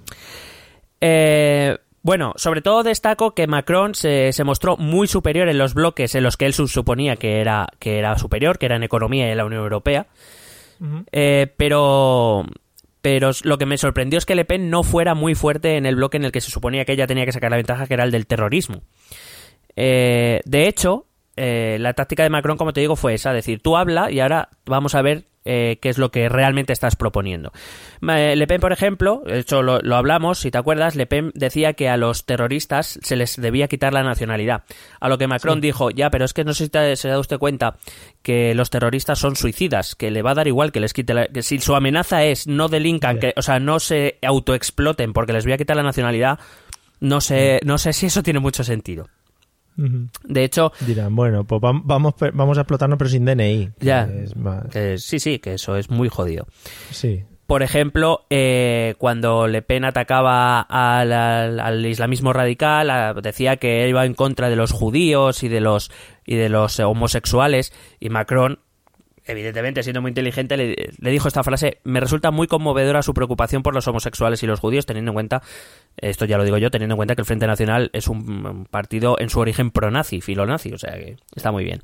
[1.01, 6.13] Eh, bueno, sobre todo destaco que Macron se, se mostró muy superior en los bloques
[6.13, 9.27] en los que él su- suponía que era, que era superior, que era en economía
[9.27, 10.05] y en la Unión Europea.
[11.11, 12.45] Eh, pero,
[13.01, 15.95] pero lo que me sorprendió es que Le Pen no fuera muy fuerte en el
[15.95, 18.03] bloque en el que se suponía que ella tenía que sacar la ventaja, que era
[18.03, 18.83] el del terrorismo.
[19.75, 23.77] Eh, de hecho, eh, la táctica de Macron, como te digo, fue esa, decir, tú
[23.77, 27.51] habla y ahora vamos a ver eh, qué es lo que realmente estás proponiendo.
[28.07, 31.31] Eh, Le Pen, por ejemplo, de hecho lo, lo hablamos, si te acuerdas, Le Pen
[31.35, 34.63] decía que a los terroristas se les debía quitar la nacionalidad.
[34.99, 37.19] A lo que Macron dijo, ya, pero es que no sé si te- se da
[37.19, 37.77] usted cuenta
[38.21, 41.27] que los terroristas son suicidas, que le va a dar igual que les quite la...
[41.27, 45.45] que si su amenaza es no delincan, que, o sea, no se autoexploten porque les
[45.45, 46.39] voy a quitar la nacionalidad,
[46.99, 49.07] no sé, no sé si eso tiene mucho sentido.
[49.77, 53.71] De hecho, Dirán, bueno, pues vam- vamos, vamos a explotarnos pero sin DNI.
[53.79, 54.03] Ya.
[54.05, 56.47] es más- que sí, sí, que eso es muy jodido.
[56.91, 57.23] sí.
[57.47, 63.87] Por ejemplo, eh, cuando Le Pen atacaba al, al- al islamismo radical, a- decía que
[63.87, 65.91] iba en contra de los judíos y de los
[66.25, 68.57] y de los eh, homosexuales y Macron
[69.25, 73.63] evidentemente siendo muy inteligente le, le dijo esta frase me resulta muy conmovedora su preocupación
[73.63, 75.41] por los homosexuales y los judíos teniendo en cuenta
[75.97, 78.65] esto ya lo digo yo teniendo en cuenta que el Frente Nacional es un, un
[78.65, 81.81] partido en su origen pronazi filonazi o sea que está muy bien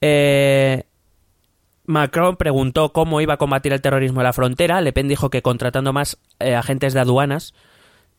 [0.00, 0.84] eh,
[1.86, 4.80] Macron preguntó cómo iba a combatir el terrorismo en la frontera.
[4.80, 7.54] Le Pen dijo que contratando más eh, agentes de aduanas.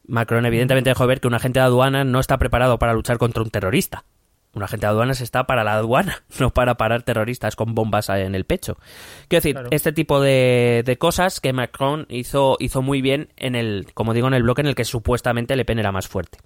[0.08, 3.42] Macron evidentemente dejó ver que un agente de aduana no está preparado para luchar contra
[3.42, 4.06] un terrorista.
[4.56, 8.34] Un agente de aduanas está para la aduana, no para parar terroristas con bombas en
[8.36, 8.78] el pecho.
[9.28, 9.68] Quiero decir, Claro.
[9.72, 14.28] este tipo de, de cosas que Macron hizo, hizo muy bien en el, como digo,
[14.28, 16.40] en el bloque en el que supuestamente Le Pen era más fuerte.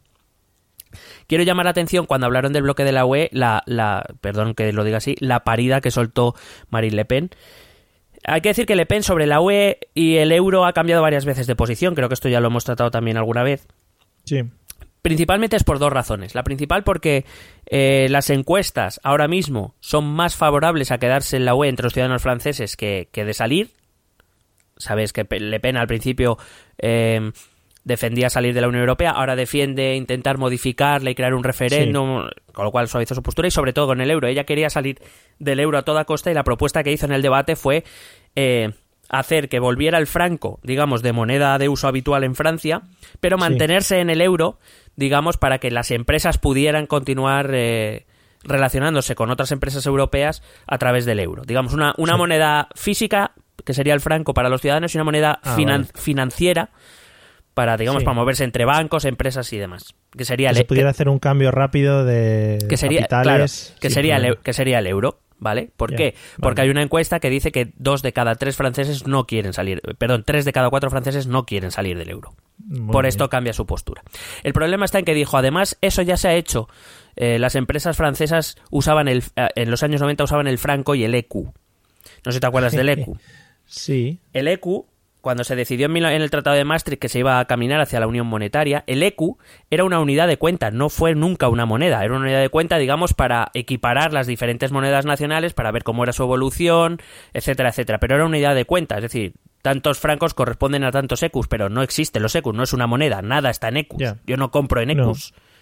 [1.27, 4.73] Quiero llamar la atención cuando hablaron del bloque de la UE, la, la, perdón que
[4.73, 6.33] lo diga así, la parida que soltó
[6.69, 7.29] Marine Le Pen.
[8.25, 11.25] Hay que decir que Le Pen sobre la UE y el euro ha cambiado varias
[11.25, 13.67] veces de posición, creo que esto ya lo hemos tratado también alguna vez.
[14.25, 14.41] Sí.
[15.01, 16.35] Principalmente es por dos razones.
[16.35, 17.25] La principal porque
[17.67, 21.93] eh, las encuestas ahora mismo son más favorables a quedarse en la UE entre los
[21.93, 23.69] ciudadanos franceses que, que de salir.
[24.77, 26.37] Sabes que Le Pen al principio
[26.77, 27.31] eh,
[27.83, 32.65] defendía salir de la Unión Europea, ahora defiende intentar modificarla y crear un referéndum, con
[32.65, 34.27] lo cual suavizó su postura y sobre todo con el euro.
[34.27, 35.01] Ella quería salir
[35.39, 37.83] del euro a toda costa y la propuesta que hizo en el debate fue
[38.35, 38.71] eh,
[39.09, 42.83] hacer que volviera el franco, digamos, de moneda de uso habitual en Francia,
[43.19, 43.41] pero Sí.
[43.41, 44.59] mantenerse en el euro,
[44.95, 48.05] digamos, para que las empresas pudieran continuar eh,
[48.43, 51.43] relacionándose con otras empresas europeas a través del euro.
[51.45, 52.17] Digamos, una, una Sí.
[52.17, 53.31] moneda física,
[53.65, 56.01] que sería el franco para los ciudadanos, y una moneda Ah, finan- vale.
[56.01, 56.69] financiera
[57.53, 58.05] para, digamos, Sí.
[58.05, 59.93] para moverse entre bancos, empresas y demás.
[60.15, 63.75] Que sería Que el- se pudiera hacer un cambio rápido de que sería, claro, capitales.
[63.81, 65.69] que sin sería, el, eu- que sería el euro, ¿vale?
[65.75, 66.15] ¿Por qué?
[66.39, 66.67] Porque vale.
[66.67, 70.23] hay una encuesta que dice que dos de cada tres franceses no quieren salir, perdón,
[70.25, 72.33] tres de cada cuatro franceses no quieren salir del euro.
[72.69, 73.09] Muy Por bien.
[73.09, 74.03] esto cambia su postura.
[74.43, 76.69] El problema está en que dijo, además, eso ya se ha hecho.
[77.15, 81.03] Eh, las empresas francesas usaban el, eh, en los años 90 usaban el franco y
[81.03, 81.33] el EQ.
[81.35, 81.51] No
[82.25, 83.17] sé si te acuerdas del EQ.
[83.71, 84.17] Sí.
[84.33, 84.85] El EQ,
[85.21, 88.07] cuando se decidió en el Tratado de Maastricht que se iba a caminar hacia la
[88.07, 89.37] Unión Monetaria, el EQ
[89.69, 92.79] era una unidad de cuenta, no fue nunca una moneda, era una unidad de cuenta,
[92.79, 96.99] digamos, para equiparar las diferentes monedas nacionales, para ver cómo era su evolución,
[97.33, 97.99] etcétera, etcétera.
[97.99, 101.69] Pero era una unidad de cuenta, es decir, tantos francos corresponden a tantos EQs, pero
[101.69, 103.87] no existen los EQs, no es una moneda, nada está en.
[103.97, 104.17] Ya.
[104.25, 105.13] Yo no compro en No.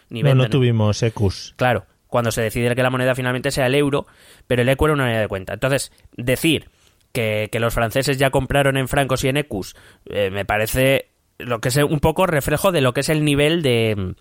[0.10, 1.53] Ni No, vendo no tuvimos ecus.
[1.57, 4.07] Claro, cuando se decide que la moneda finalmente sea el euro,
[4.47, 5.53] pero el ecu era una unidad de cuenta.
[5.53, 6.69] Entonces, decir
[7.12, 11.60] que, que los franceses ya compraron en francos y en ecus eh, me parece lo
[11.60, 14.15] que es un poco reflejo de lo que es el nivel de,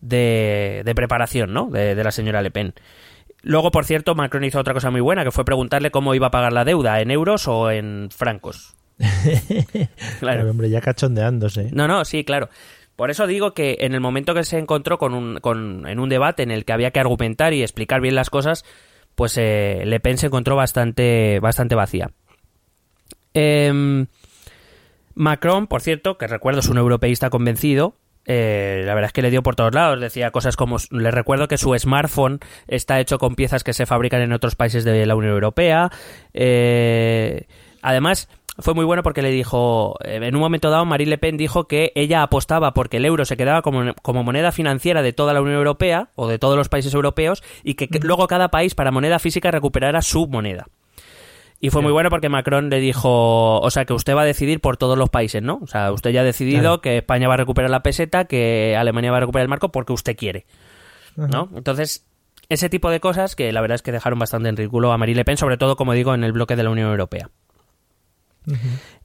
[0.00, 1.66] de, de preparación ¿no?
[1.66, 2.74] de, de la señora Le Pen.
[3.42, 6.30] Luego, por cierto, Macron hizo otra cosa muy buena, que fue preguntarle cómo iba a
[6.32, 8.75] pagar la deuda, en euros o en francos.
[10.20, 11.70] Claro, hombre, ya cachondeándose.
[11.72, 12.48] No, no, sí, claro.
[12.96, 16.08] Por eso digo que en el momento que se encontró con un, con, en un
[16.08, 18.64] debate en el que había que argumentar y explicar bien las cosas,
[19.14, 22.10] pues eh, Le Pen se encontró bastante, bastante vacía.
[23.34, 24.06] Em,
[25.14, 29.30] Macron, por cierto, que recuerdo es un europeísta convencido, eh, la verdad es que le
[29.30, 30.00] dio por todos lados.
[30.00, 34.20] Decía cosas como, le recuerdo que su smartphone está hecho con piezas que se fabrican
[34.20, 35.90] en otros países de la Unión Europea.
[36.34, 37.46] Eh,
[37.82, 41.36] además, fue muy bueno porque le dijo, eh, en un momento dado, Marine Le Pen
[41.36, 45.34] dijo que ella apostaba porque el euro se quedaba como, como moneda financiera de toda
[45.34, 48.74] la Unión Europea o de todos los países europeos y que, que luego cada país
[48.74, 50.66] para moneda física recuperara su moneda.
[51.58, 54.60] Y fue muy bueno porque Macron le dijo, o sea, que usted va a decidir
[54.60, 55.60] por todos los países, ¿no?
[55.62, 56.80] O sea, usted ya ha decidido Claro.
[56.82, 59.92] que España va a recuperar la peseta, que Alemania va a recuperar el marco porque
[59.94, 60.44] usted quiere,
[61.16, 61.48] ¿no?
[61.56, 62.06] Entonces,
[62.50, 65.16] ese tipo de cosas que la verdad es que dejaron bastante en ridículo a Marine
[65.16, 67.30] Le Pen, sobre todo, como digo, en el bloque de la Unión Europea.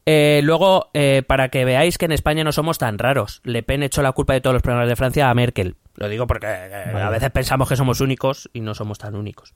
[0.06, 3.84] Eh, luego, eh, para que veáis que en España no somos tan raros, Le Pen
[3.84, 5.75] echó la culpa de todos los problemas de Francia a Merkel.
[5.95, 9.54] Lo digo porque eh, a veces pensamos que somos únicos y no somos tan únicos.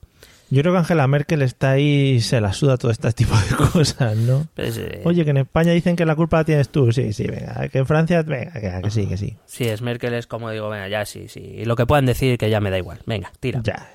[0.51, 3.55] Yo creo que Angela Merkel está ahí y se la suda todo este tipo de
[3.71, 4.45] cosas, ¿no?
[4.53, 6.91] Pues, Oye, que en España dicen que la culpa la tienes tú.
[6.91, 7.67] Sí, sí, venga.
[7.69, 9.35] Que en Francia, venga, que, que sí, que sí.
[9.45, 11.39] Si es Merkel, es como digo, venga, ya sí, sí.
[11.39, 12.99] Y lo que puedan decir, que ya me da igual.
[13.07, 13.61] Venga, tira.
[13.63, 13.89] Ya.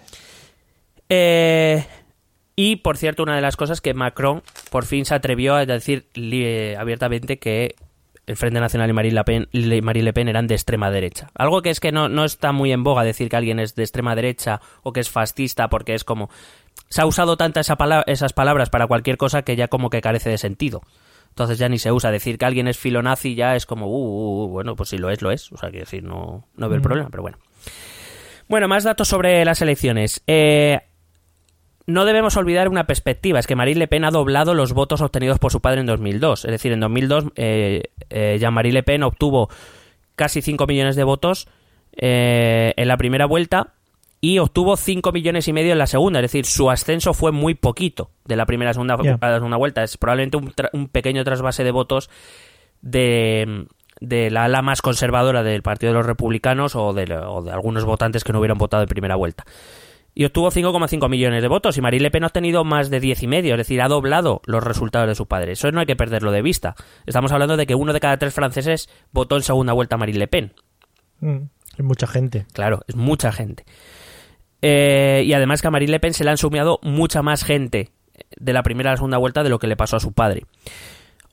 [1.09, 1.85] Eh,
[2.56, 6.06] y, por cierto, una de las cosas que Macron por fin se atrevió a decir
[6.14, 7.74] li- abiertamente que
[8.26, 9.48] el Frente Nacional y Marine Le Pen,
[9.82, 11.30] Marine Le Pen eran de extrema derecha.
[11.34, 13.82] Algo que es que no, no está muy en boga decir que alguien es de
[13.82, 16.30] extrema derecha o que es fascista porque es como...
[16.88, 20.00] Se ha usado tantas esa pala- esas palabras para cualquier cosa que ya como que
[20.00, 20.82] carece de sentido.
[21.30, 22.10] Entonces ya ni se usa.
[22.10, 25.10] Decir que alguien es filonazi ya es como, uh, uh, uh, bueno, pues si lo
[25.10, 25.50] es, lo es.
[25.52, 27.38] O sea, quiero decir, no, no veo el problema, pero bueno.
[28.48, 30.22] Bueno, más datos sobre las elecciones.
[30.26, 30.80] Eh,
[31.92, 35.38] no debemos olvidar una perspectiva, es que Marine Le Pen ha doblado los votos obtenidos
[35.38, 36.44] por su padre en 2002.
[36.44, 39.48] Es decir, en 2002 eh, eh, Jean-Marie Le Pen obtuvo
[40.16, 41.48] casi 5 millones de votos
[41.96, 43.74] eh, en la primera vuelta
[44.20, 46.18] y obtuvo 5 millones y medio en la segunda.
[46.20, 49.18] Es decir, su ascenso fue muy poquito de la primera a la segunda, Ya.
[49.20, 49.83] a la segunda vuelta.
[49.83, 52.11] Es probablemente un, tra- un pequeño trasvase de votos
[52.83, 53.66] de,
[54.00, 57.85] de la ala más conservadora del Partido de los Republicanos o de, o de algunos
[57.85, 59.44] votantes que no hubieran votado en primera vuelta.
[60.14, 63.23] Y obtuvo 5,5 millones de votos y Marine Le Pen ha obtenido más de 10
[63.23, 65.53] y medio, es decir, ha doblado los resultados de su padre.
[65.53, 66.75] Eso no hay que perderlo de vista.
[67.07, 70.18] Estamos hablando de que uno de cada tres franceses votó en segunda vuelta a Marine
[70.18, 70.53] Le Pen.
[71.20, 71.37] Mm,
[71.79, 72.46] Hay mucha gente.
[72.53, 73.64] Claro, es mucha gente.
[74.62, 77.90] Eh, y además que a Marine Le Pen se le han sumado mucha más gente
[78.37, 80.44] de la primera a la segunda vuelta de lo que le pasó a su padre.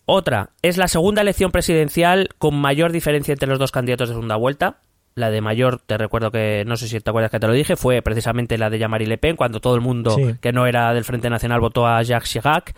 [0.06, 4.38] Otra, es la segunda elección presidencial con mayor diferencia entre los dos candidatos de segunda
[4.38, 4.78] vuelta.
[5.18, 7.76] La de mayor, te recuerdo que, no sé si te acuerdas que te lo dije,
[7.76, 10.36] fue precisamente la de Jean-Marie Le Pen, cuando todo el mundo Sí.
[10.40, 12.76] que no era del Frente Nacional votó a Jacques Chirac.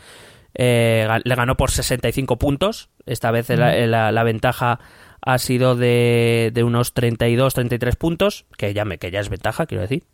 [0.55, 2.89] Eh, le ganó por 65 puntos.
[3.05, 4.79] Esta vez la, la- la ventaja
[5.21, 9.65] ha sido de, de unos 32, 33 puntos, que ya, me, que ya es ventaja,
[9.65, 10.05] quiero decir.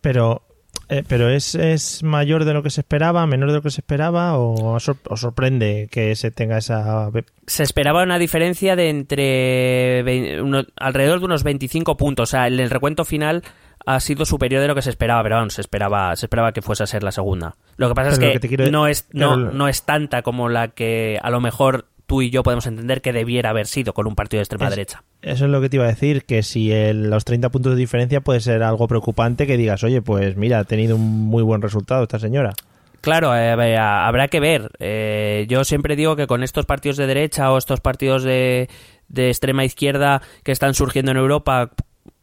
[0.00, 0.42] Pero,
[0.88, 3.80] eh, pero es, es mayor de lo que se esperaba, menor de lo que se
[3.80, 7.10] esperaba, o os sorprende que se tenga esa.
[7.46, 12.28] Se esperaba una diferencia de entre uno- alrededor de unos 25 puntos.
[12.28, 13.42] O sea, el, el recuento final
[13.84, 16.62] ha sido superior de lo que se esperaba, pero vamos, se esperaba, se esperaba que
[16.62, 17.54] fuese a ser la segunda.
[17.76, 20.22] Lo que pasa Pero es que que, te quiero- no, es, no, no es tanta
[20.22, 23.92] como la que a lo mejor tú y yo podemos entender que debiera haber sido
[23.94, 25.02] con un partido de extrema Es- derecha.
[25.22, 27.78] Eso es lo que te iba a decir, que si el- los 30 puntos de
[27.78, 31.62] diferencia puede ser algo preocupante, que digas, oye, pues mira, ha tenido un muy buen
[31.62, 32.52] resultado esta señora.
[33.00, 34.70] Claro, eh, habrá que ver.
[34.80, 38.68] Eh, yo siempre digo que con estos partidos de derecha o estos partidos de,
[39.08, 41.70] de extrema izquierda que están surgiendo en Europa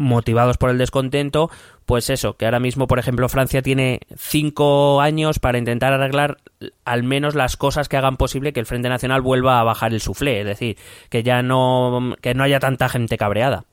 [0.03, 1.49] motivados por el descontento,
[1.85, 6.37] pues eso, que ahora mismo, por ejemplo, Francia tiene cinco años para intentar arreglar
[6.85, 10.01] al menos las cosas que hagan posible que el Frente Nacional vuelva a bajar el
[10.01, 10.77] suflé, es decir,
[11.09, 13.65] que ya no, que no haya tanta gente cabreada.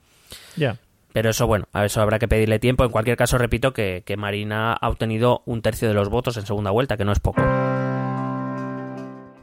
[0.56, 0.76] Ya.
[1.12, 2.84] Pero eso, bueno, a eso habrá que pedirle tiempo.
[2.84, 6.46] En cualquier caso, repito que, que Marina ha obtenido un tercio de los votos en
[6.46, 7.42] segunda vuelta, que no es poco.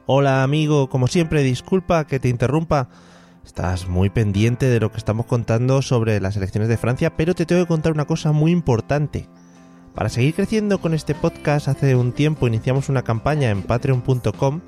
[0.09, 2.87] Hola amigo, como siempre, disculpa que te interrumpa.
[3.47, 7.45] Estás muy pendiente de lo que estamos contando sobre las elecciones de Francia, pero te
[7.45, 9.29] tengo que contar una cosa muy importante.
[9.95, 14.59] Para seguir creciendo con este podcast, hace un tiempo iniciamos una campaña en patreon.com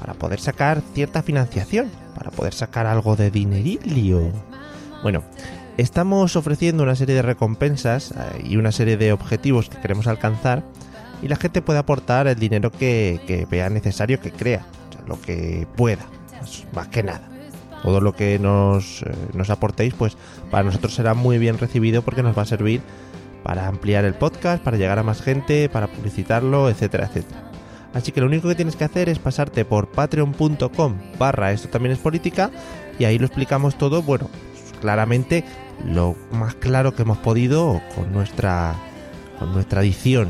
[0.00, 4.32] para poder sacar cierta financiación, para poder sacar algo de dinerillo.
[5.04, 5.22] Bueno,
[5.76, 10.64] estamos ofreciendo una serie de recompensas eh, y una serie de objetivos que queremos alcanzar
[11.22, 15.20] y la gente puede aportar el dinero que, vea necesario, que crea, o sea, lo
[15.20, 16.04] que pueda,
[16.74, 17.35] más que nada.
[17.82, 20.16] Todo lo que nos, eh, nos aportéis, pues
[20.50, 22.80] para nosotros será muy bien recibido porque nos va a servir
[23.42, 27.50] para ampliar el podcast, para llegar a más gente, para publicitarlo, etcétera, etcétera.
[27.94, 31.92] Así que lo único que tienes que hacer es pasarte por patreon.com barra esto también
[31.92, 32.50] es política
[32.98, 35.44] y ahí lo explicamos todo, bueno, pues, claramente
[35.84, 38.74] lo más claro que hemos podido con nuestra,
[39.38, 40.28] con nuestra edición.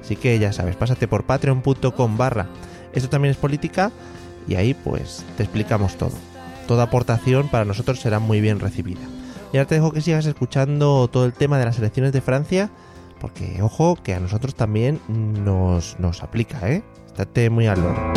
[0.00, 2.46] Así que ya sabes, pásate por patreon.com barra
[2.92, 3.92] esto también es política
[4.46, 6.27] y ahí pues te explicamos todo.
[6.68, 9.00] Toda aportación para nosotros será muy bien recibida.
[9.52, 12.70] Y ahora te dejo que sigas escuchando todo el tema de las elecciones de Francia,
[13.20, 16.84] porque ojo que a nosotros también nos, nos aplica, ¿eh?
[17.06, 18.12] Estate muy al loro.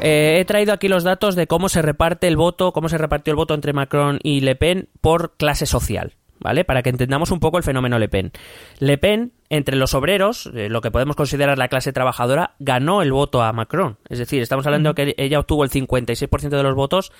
[0.00, 3.32] eh, he traído aquí los datos de cómo se reparte el voto, cómo se repartió
[3.32, 6.14] el voto entre Macron y Le Pen por clase social.
[6.40, 6.64] ¿Vale?
[6.64, 8.32] Para que entendamos un poco el fenómeno Le Pen.
[8.78, 13.12] Le Pen, entre los obreros, eh, lo que podemos considerar la clase trabajadora, ganó el
[13.12, 13.98] voto a Macron.
[14.08, 17.12] Es decir, estamos hablando que ella obtuvo el 56% de los votos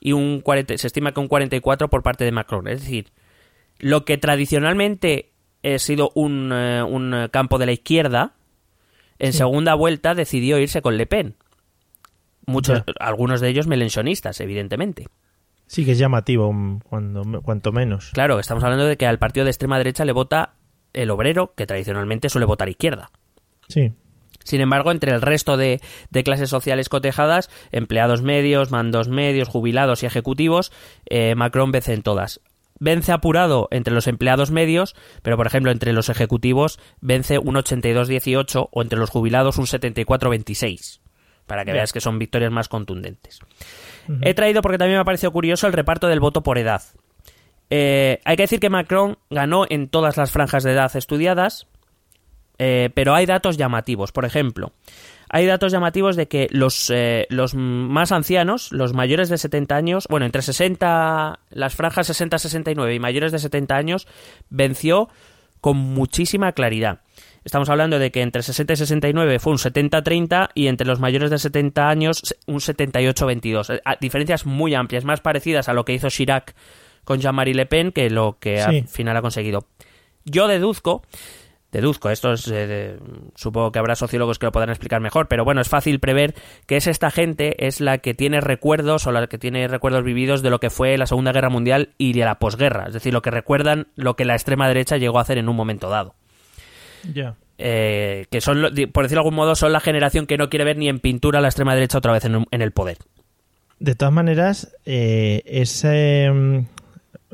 [0.00, 0.42] y un
[0.76, 2.66] se estima que un 44% por parte de Macron.
[2.66, 3.12] Es decir,
[3.78, 5.32] lo que tradicionalmente
[5.62, 8.34] ha sido un, eh, un campo de la izquierda,
[9.18, 11.36] en segunda vuelta decidió irse con Le Pen
[12.46, 15.06] muchos, algunos de ellos melenchonistas, evidentemente.
[15.72, 16.54] Sí, que es llamativo,
[16.86, 18.10] cuando, cuanto menos.
[18.12, 20.52] Claro, estamos hablando de que al partido de extrema derecha le vota
[20.92, 23.10] el obrero, que tradicionalmente suele votar izquierda.
[23.68, 23.94] Sí.
[24.44, 25.80] Sin embargo, entre el resto de,
[26.26, 30.72] clases sociales cotejadas, empleados medios, mandos medios, jubilados y ejecutivos,
[31.06, 32.42] eh, Macron vence en todas.
[32.78, 38.68] Vence apurado entre los empleados medios, pero por ejemplo entre los ejecutivos vence un 82-18
[38.70, 41.01] o entre los jubilados un 74-26
[41.46, 43.40] para que veas que son victorias más contundentes.
[44.20, 46.82] He traído porque también me ha parecido curioso el reparto del voto por edad.
[47.70, 51.66] Eh, hay que decir que Macron ganó en todas las franjas de edad estudiadas,
[52.58, 54.12] eh, pero hay datos llamativos.
[54.12, 54.72] Por ejemplo,
[55.30, 60.06] hay datos llamativos de que los, eh, los más ancianos, los mayores de 70 años,
[60.10, 64.06] bueno, entre 60, las franjas 60-69 y mayores de 70 años,
[64.50, 65.08] venció
[65.62, 66.98] con muchísima claridad.
[67.44, 71.30] Estamos hablando de que entre 60 y 69 fue un 70-30 y entre los mayores
[71.30, 73.76] de 70 años un 78-22.
[73.76, 76.54] Eh, diferencias muy amplias, más parecidas a lo que hizo Chirac
[77.04, 79.66] con Jean-Marie Le Pen que lo que al final ha conseguido.
[80.24, 81.02] Yo deduzco,
[81.72, 82.98] deduzco, esto es, eh,
[83.34, 86.34] supongo que habrá sociólogos que lo podrán explicar mejor, pero bueno, es fácil prever
[86.66, 90.42] que es esta gente, es la que tiene recuerdos o la que tiene recuerdos vividos
[90.42, 93.22] de lo que fue la Segunda Guerra Mundial y de la posguerra, es decir, lo
[93.22, 96.14] que recuerdan lo que la extrema derecha llegó a hacer en un momento dado.
[97.12, 97.34] Ya.
[97.56, 98.60] Eh, que son,
[98.92, 101.40] por decirlo de algún modo, son la generación que no quiere ver ni en pintura
[101.40, 102.98] la extrema derecha otra vez en, el poder.
[103.78, 106.58] De todas maneras, eh, ese, mm,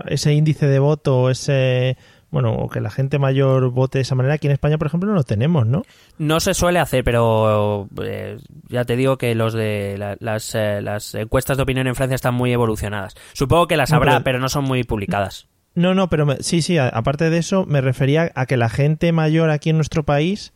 [0.06, 1.96] ese índice de voto, ese
[2.30, 5.08] bueno, o que la gente mayor vote de esa manera, aquí en España, por ejemplo,
[5.08, 5.82] no lo tenemos, ¿no?
[6.18, 8.38] No se suele hacer, pero eh,
[8.68, 12.52] ya te digo que los de las, las, encuestas de opinión en Francia están muy
[12.52, 13.14] evolucionadas.
[13.32, 15.46] Supongo que las habrá, pero no son muy publicadas.
[15.74, 19.50] No, no, pero sí, sí, aparte de eso, me refería a que la gente mayor
[19.50, 20.52] aquí en nuestro país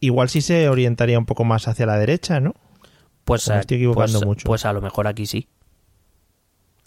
[0.00, 2.54] igual sí se orientaría un poco más hacia la derecha, ¿no?
[3.24, 4.46] Pues, estoy equivocando pues, mucho.
[4.46, 5.48] Pues a lo mejor aquí sí.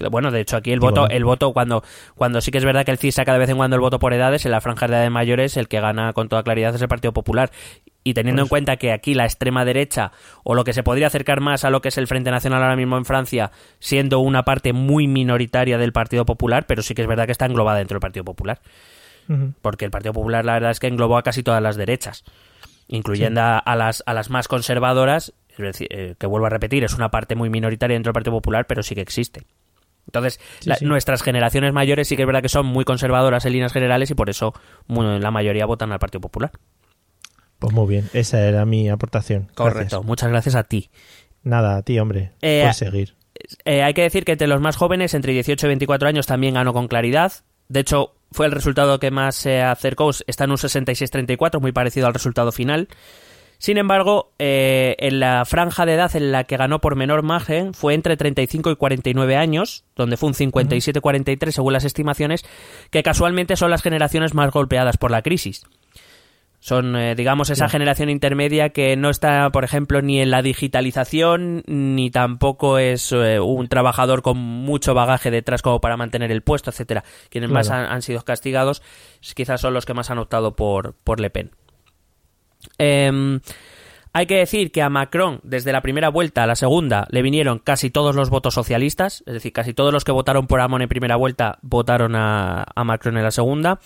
[0.07, 1.83] Bueno, de hecho aquí el voto, el voto cuando,
[2.15, 3.99] cuando sí que es verdad que el CIS saca de vez en cuando el voto
[3.99, 6.81] por edades, en la franja de edades mayores el que gana con toda claridad es
[6.81, 7.51] el Partido Popular.
[8.03, 11.41] Y teniendo en cuenta que aquí la extrema derecha, o lo que se podría acercar
[11.41, 14.71] más a lo que es el Frente Nacional ahora mismo en Francia, siendo una parte
[14.71, 18.01] muy minoritaria del Partido Popular, pero sí que es verdad que está englobada dentro del
[18.01, 18.62] Partido Popular.
[19.62, 22.23] Porque el Partido Popular la verdad es que englobó a casi todas las derechas,
[22.88, 26.95] incluyendo a, las, a las más conservadoras, es decir, eh, que vuelvo a repetir, es
[26.95, 29.45] una parte muy minoritaria dentro del Partido Popular, pero sí que existe.
[30.10, 30.39] Entonces,
[30.82, 34.15] nuestras generaciones mayores sí que es verdad que son muy conservadoras en líneas generales y
[34.15, 34.54] por eso
[34.88, 36.52] la mayoría votan al Partido Popular.
[37.60, 39.50] Pues muy bien, esa era mi aportación.
[39.54, 40.89] Correcto, muchas gracias a ti.
[41.43, 42.32] Nada, a ti, hombre.
[42.41, 43.15] Eh, Puedes seguir.
[43.65, 46.56] Eh, hay que decir que entre los más jóvenes, entre 18 y 24 años, también
[46.56, 47.32] ganó con claridad.
[47.67, 50.10] De hecho, fue el resultado que más se acercó.
[50.28, 52.88] Está en un 66-34, muy parecido al resultado final.
[53.60, 57.74] Sin embargo, eh, en la franja de edad en la que ganó por menor margen
[57.74, 62.45] fue entre 35 y 49 años, donde fue un 57-43 según las estimaciones,
[62.89, 65.65] que casualmente son las generaciones más golpeadas por la crisis.
[66.62, 71.63] Son, eh, digamos, esa generación intermedia que no está, por ejemplo, ni en la digitalización,
[71.67, 76.69] ni tampoco es eh, un trabajador con mucho bagaje detrás como para mantener el puesto,
[76.69, 77.04] etcétera.
[77.30, 78.82] Quienes más han, sido castigados
[79.36, 81.52] quizás son los que más han optado por, por Le Pen.
[82.78, 83.39] Em,
[84.12, 87.60] hay que decir que a Macron, desde la primera vuelta a la segunda, le vinieron
[87.60, 90.89] casi todos los votos socialistas, es decir, casi todos los que votaron por Amon en
[90.89, 93.80] primera vuelta votaron a, Macron en la segunda.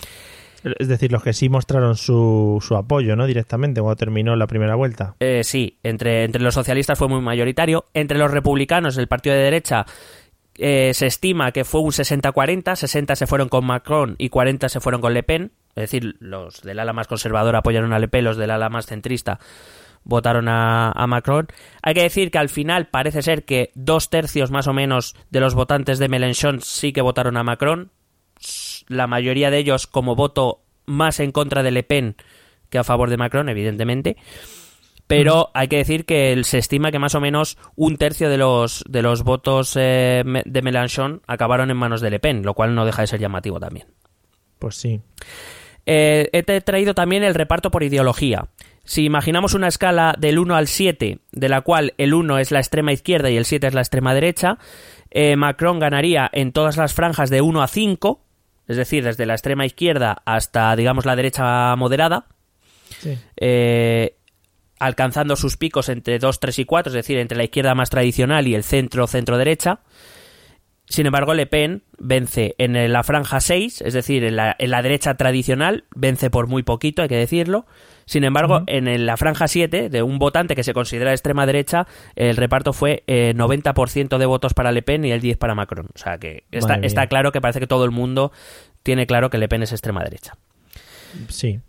[0.80, 3.26] Es decir, los que sí mostraron su, su apoyo, ¿no?
[3.26, 5.16] Directamente cuando terminó la primera vuelta.
[5.20, 7.86] Eh, sí, entre, entre los socialistas fue muy mayoritario.
[7.94, 9.86] Entre los republicanos, el partido de derecha,
[10.58, 12.78] eh, se estima que fue un 60-40.
[12.78, 15.52] 60 se fueron con Macron y 40 se fueron con Le Pen.
[15.76, 18.86] Es decir, los del ala más conservador apoyaron a Le Pen, los del ala más
[18.86, 19.40] centrista
[20.04, 21.48] votaron a, Macron.
[21.82, 25.40] Hay que decir que al final parece ser que dos tercios más o menos de
[25.40, 27.92] los votantes de Mélenchon sí que votaron a Macron.
[28.88, 32.16] La mayoría de ellos como voto más en contra de Le Pen
[32.70, 34.18] que a favor de Macron, evidentemente.
[35.06, 38.84] Pero hay que decir que se estima que más o menos un tercio de los,
[38.90, 42.86] de los votos eh, de Mélenchon acabaron en manos de Le Pen, lo cual no
[42.86, 43.88] deja de ser llamativo también.
[44.58, 45.02] Pues sí.
[45.86, 48.48] Eh, he traído también el reparto por ideología.
[48.86, 52.60] si imaginamos una escala del 1 al 7, de la cual el 1 es la
[52.60, 54.58] extrema izquierda y el 7 es la extrema derecha,
[55.10, 58.22] eh, Macron ganaría en todas las franjas de 1 a 5,
[58.68, 62.26] es decir, desde la extrema izquierda hasta, digamos, la derecha moderada,
[63.00, 63.18] Sí.
[63.38, 64.18] eh,
[64.80, 68.48] alcanzando sus picos entre 2, 3 y 4, es decir, entre la izquierda más tradicional
[68.48, 69.80] y el centro, centro-derecha.
[70.86, 74.82] Sin embargo, Le Pen vence en la franja 6, es decir, en la, en la
[74.82, 77.66] derecha tradicional, vence por muy poquito, hay que decirlo.
[78.06, 81.88] Sin embargo, en la franja 7, de un votante que se considera de extrema derecha,
[82.16, 85.88] el reparto fue eh, 90% de votos para Le Pen y el 10% para Macron.
[85.96, 88.32] O sea que está, está claro que parece que todo el mundo
[88.84, 90.34] tiene claro que Le Pen es extrema derecha.
[91.30, 91.60] Sí.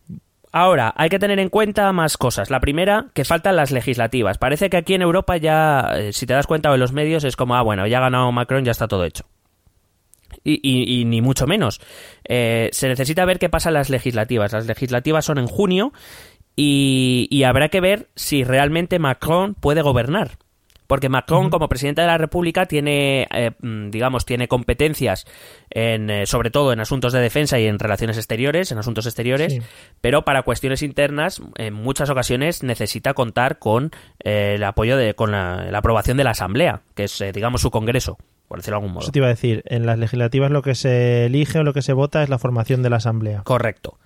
[0.56, 2.48] Ahora, hay que tener en cuenta más cosas.
[2.48, 4.38] La primera, que faltan las legislativas.
[4.38, 7.24] Parece que aquí en Europa ya, eh, si te das cuenta o en los medios,
[7.24, 9.24] es como, ah, bueno, ya ha ganado Macron, ya está todo hecho.
[10.44, 11.80] Y, y- ni mucho menos.
[12.28, 14.52] Eh, se necesita ver qué pasa en las legislativas.
[14.52, 15.92] Las legislativas son en junio
[16.54, 20.38] y habrá que ver si realmente Macron puede gobernar.
[20.86, 25.24] Porque Macron, como presidente de la República, tiene, eh, mm, digamos, tiene competencias
[25.70, 29.52] en, eh, sobre todo en asuntos de defensa y en relaciones exteriores, en asuntos exteriores,
[29.54, 29.60] Sí.
[30.00, 33.92] pero para cuestiones internas, en muchas ocasiones necesita contar con
[34.24, 37.62] eh, el apoyo de, con la, la aprobación de la Asamblea, que es, eh, digamos,
[37.62, 39.04] su Congreso, por decirlo de algún modo.
[39.04, 39.62] Eso te iba a decir.
[39.66, 42.82] En las legislativas lo que se elige o lo que se vota es la formación
[42.82, 43.42] de la asamblea.
[43.42, 43.98] Correcto.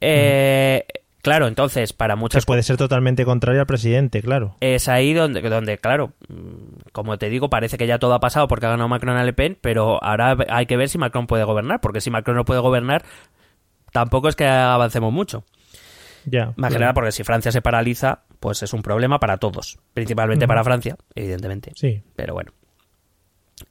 [0.00, 0.84] Eh,
[1.24, 4.56] Claro, entonces, para Que muchas puede ser totalmente contrario al presidente, claro.
[4.60, 6.12] Es ahí donde, donde, claro,
[6.92, 9.32] como te digo, parece que ya todo ha pasado porque ha ganado Macron a Le
[9.32, 12.60] Pen, pero ahora hay que ver si Macron puede gobernar, porque si Macron no puede
[12.60, 13.06] gobernar,
[13.90, 15.44] tampoco es que avancemos mucho.
[16.26, 16.52] Ya.
[16.56, 20.46] Más que nada porque si Francia se paraliza, pues es un problema para todos, principalmente
[20.46, 21.72] para Francia, evidentemente.
[21.74, 22.02] Sí.
[22.16, 22.52] Pero bueno.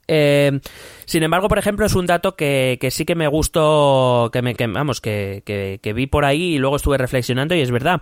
[0.07, 0.59] Eh,
[1.05, 4.55] sin embargo, por ejemplo, es un dato que, que sí que me gustó, que me,
[4.55, 8.01] que, vamos, que, que- que vi por ahí y luego estuve reflexionando y es verdad.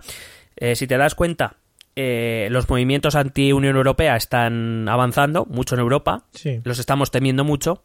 [0.56, 1.56] Eh, si te das cuenta,
[1.96, 6.60] eh, los movimientos anti-Unión Europea están avanzando mucho en Europa, Sí.
[6.64, 7.82] los estamos temiendo mucho,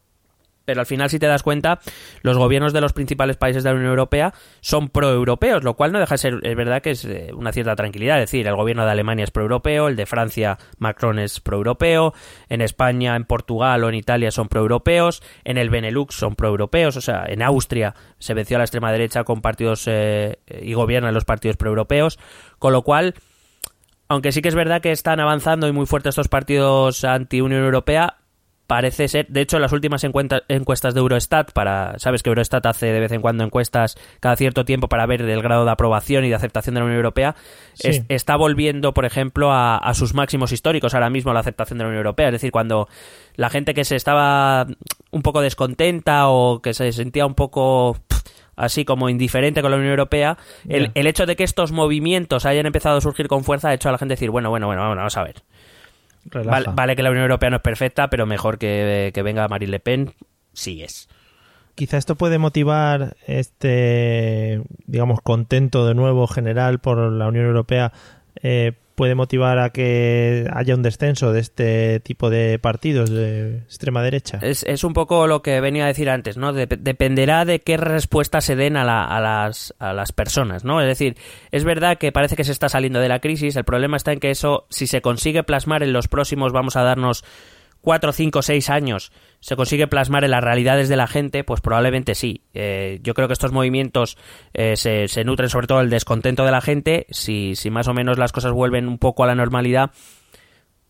[0.67, 1.79] pero al final, si te das cuenta,
[2.23, 5.99] los gobiernos de los principales países de la Unión Europea son pro-europeos, lo cual no
[5.99, 8.17] deja de ser, es verdad que es eh, una cierta tranquilidad.
[8.17, 12.13] Es decir, el gobierno de Alemania es pro-europeo, el de Francia, Macron es pro-europeo,
[12.49, 17.01] en España, en Portugal o en Italia son pro-europeos, en el Benelux son pro-europeos, o
[17.01, 21.23] sea, en Austria se venció a la extrema derecha con partidos eh, y gobiernan los
[21.23, 22.19] partidos pro-europeos,
[22.59, 23.15] con lo cual
[24.09, 28.17] aunque sí que es verdad que están avanzando y muy fuertes estos partidos anti-Unión Europea,
[28.67, 32.99] parece ser, de hecho, las últimas encuestas de Eurostat, para, sabes que Eurostat hace de
[32.99, 36.35] vez en cuando encuestas cada cierto tiempo para ver el grado de aprobación y de
[36.35, 37.35] aceptación de la Unión Europea,
[37.73, 37.87] Sí.
[37.87, 41.85] es- está volviendo, por ejemplo, a, a sus máximos históricos ahora mismo la aceptación de
[41.85, 42.27] la Unión Europea.
[42.27, 42.87] Es decir, cuando
[43.35, 44.67] la gente que se estaba
[45.11, 47.97] un poco descontenta o que se sentía un poco
[48.57, 50.37] así como indiferente con la Unión Europea,
[50.67, 53.87] el, el hecho de que estos movimientos hayan empezado a surgir con fuerza ha hecho
[53.89, 55.35] a la gente decir, bueno, bueno, bueno, bueno, vamos a ver.
[56.31, 59.79] Vale que la Unión Europea no es perfecta, pero mejor que, que venga Marine Le
[59.79, 60.13] Pen,
[60.53, 61.07] sí es.
[61.75, 67.91] Quizá esto puede motivar este, digamos, contento de nuevo general por la Unión Europea.
[68.41, 74.01] eh, puede motivar a que haya un descenso de este tipo de partidos de extrema
[74.01, 74.39] derecha.
[74.41, 76.51] Es, es un poco lo que venía a decir antes, ¿no?
[76.51, 80.81] Dep- dependerá de qué respuesta se den a, la- a las, a las personas, ¿no?
[80.81, 81.15] Es decir,
[81.51, 84.19] es verdad que parece que se está saliendo de la crisis, el problema está en
[84.19, 87.23] que eso, si se consigue plasmar en los próximos, vamos a darnos
[87.81, 92.15] cuatro, cinco, seis años, se consigue plasmar en las realidades de la gente, pues probablemente
[92.15, 92.43] sí.
[92.53, 94.17] Eh, yo creo que estos movimientos
[94.53, 97.05] eh, se, se nutren sobre todo del descontento de la gente.
[97.09, 99.91] Si, si más o menos las cosas vuelven un poco a la normalidad,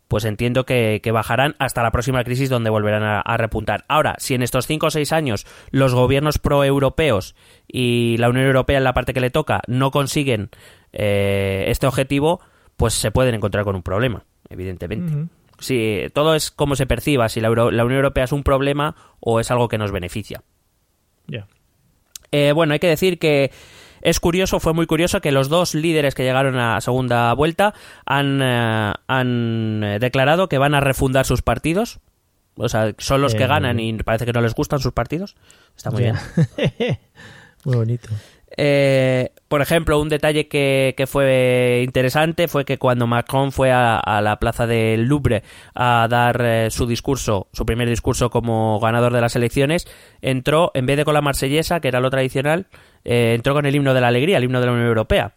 [0.07, 3.83] pues entiendo que, que bajarán hasta la próxima crisis donde volverán a, repuntar.
[3.87, 7.35] Ahora, si en estos 5 o 6 años los gobiernos proeuropeos
[7.67, 10.49] y la Unión Europea en la parte que le toca no consiguen
[10.93, 12.39] eh, este objetivo,
[12.77, 15.27] pues se pueden encontrar con un problema, evidentemente.
[15.59, 18.95] Si todo es como se perciba, si la, Euro- la Unión Europea es un problema
[19.19, 20.43] o es algo que nos beneficia.
[21.27, 21.47] Ya.
[22.31, 23.51] Eh, bueno, hay que decir que
[24.01, 27.73] es curioso, fue muy curioso que los dos líderes que llegaron a segunda vuelta
[28.05, 31.99] han, eh, han eh, declarado que van a refundar sus partidos.
[32.55, 35.35] O sea, son los que Eh, ganan y parece que no les gustan sus partidos.
[35.75, 36.15] Está muy bien.
[37.65, 38.07] Muy bonito.
[38.55, 43.97] Eh, por ejemplo, un detalle que, que fue interesante fue que cuando Macron fue a,
[43.97, 45.43] a la plaza del Louvre
[45.75, 49.87] a dar eh, su discurso, su primer discurso como ganador de las elecciones,
[50.21, 52.67] entró, en vez de con la marsellesa, que era lo tradicional,
[53.03, 55.33] eh, entró con el himno de la alegría, el himno de la Unión Europea.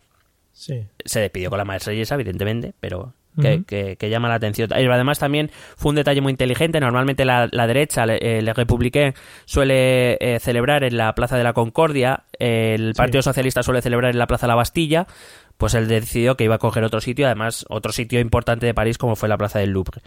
[0.53, 0.87] Sí.
[1.05, 3.65] Se despidió con la marsellesa, evidentemente, pero que, Ujú.
[3.65, 4.69] que- que llama la atención.
[4.79, 6.81] Y además también fue un detalle muy inteligente.
[6.81, 9.15] Normalmente la, la derecha, el, el Republicain,
[9.45, 12.99] suele eh, celebrar en la Plaza de la Concordia, el Sí.
[12.99, 15.07] Partido Socialista suele celebrar en la Plaza de la Bastilla,
[15.59, 18.97] pues él decidió que iba a coger otro sitio, además otro sitio importante de París
[18.99, 20.01] como fue la Plaza del Louvre.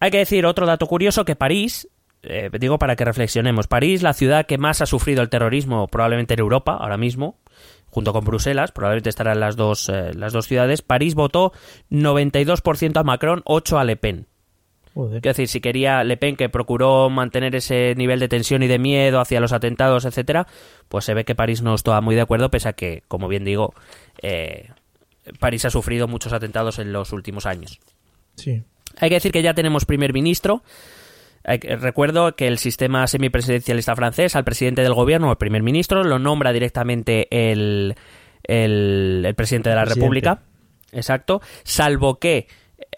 [0.00, 1.88] Hay que decir otro dato curioso que París,
[2.22, 6.34] eh, digo para que reflexionemos, París, la ciudad que más ha sufrido el terrorismo probablemente
[6.34, 7.38] en Europa ahora mismo,
[7.90, 11.52] junto con Bruselas, probablemente estarán las dos, eh, las dos ciudades, París votó
[11.90, 14.26] 92% a Macron, 8 a Le Pen.
[14.94, 18.78] Quiero decir, si quería Le Pen, que procuró mantener ese nivel de tensión y de
[18.78, 20.46] miedo hacia los atentados, etcétera,
[20.88, 23.44] pues se ve que París no estaba muy de acuerdo, pese a que, como bien
[23.44, 23.74] digo,
[24.22, 24.70] eh,
[25.38, 27.78] París ha sufrido muchos atentados en los últimos años.
[28.36, 28.62] Sí.
[28.98, 30.62] Hay que decir que ya tenemos primer ministro.
[31.46, 36.18] Recuerdo que el sistema semipresidencialista francés, al presidente del gobierno o el primer ministro, lo
[36.18, 37.94] nombra directamente el,
[38.42, 40.42] el, presidente de la República.
[40.90, 41.40] Exacto.
[41.62, 42.48] Salvo que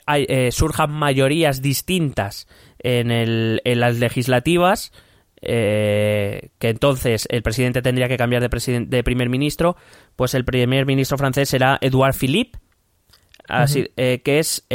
[0.07, 4.93] eh, surjan mayorías distintas en, el, en las legislativas,
[5.43, 9.77] eh, que entonces el presidente tendría que cambiar de, de primer ministro,
[10.17, 12.59] pues el primer ministro francés será Edouard Philippe,
[13.49, 14.67] así, eh, que es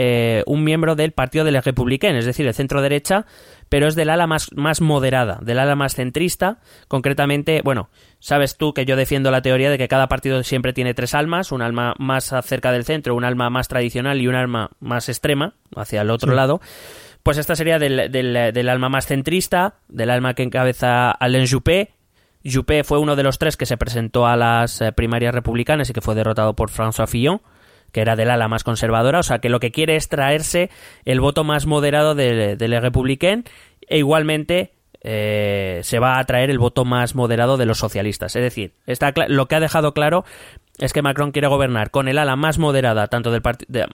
[0.45, 3.25] un miembro del Partido de los Republicanos, es decir, el centro derecha,
[3.69, 6.59] pero es del ala más, más moderada, del ala más centrista.
[6.87, 10.93] Concretamente, bueno, sabes tú que yo defiendo la teoría de que cada partido siempre tiene
[10.93, 14.71] tres almas, un alma más cerca del centro, un alma más tradicional y un alma
[14.79, 16.61] más extrema, hacia el otro lado.
[17.23, 21.93] Pues esta sería del, del, alma más centrista, del alma que encabeza Alain Juppé,
[22.45, 25.93] Juppé fue uno de los tres que se presentó a las eh, primarias republicanas y
[25.93, 27.41] que fue derrotado por François Fillon
[27.93, 30.69] que era del ala más conservadora, o sea que lo que quiere es traerse
[31.05, 33.43] el voto más moderado del de, de
[33.87, 38.35] e igualmente eh, se va a traer el voto más moderado de los socialistas.
[38.35, 38.73] Es decir,
[39.27, 40.25] lo que ha dejado claro
[40.79, 43.41] es que Macron quiere gobernar con el ala más moderada, tanto del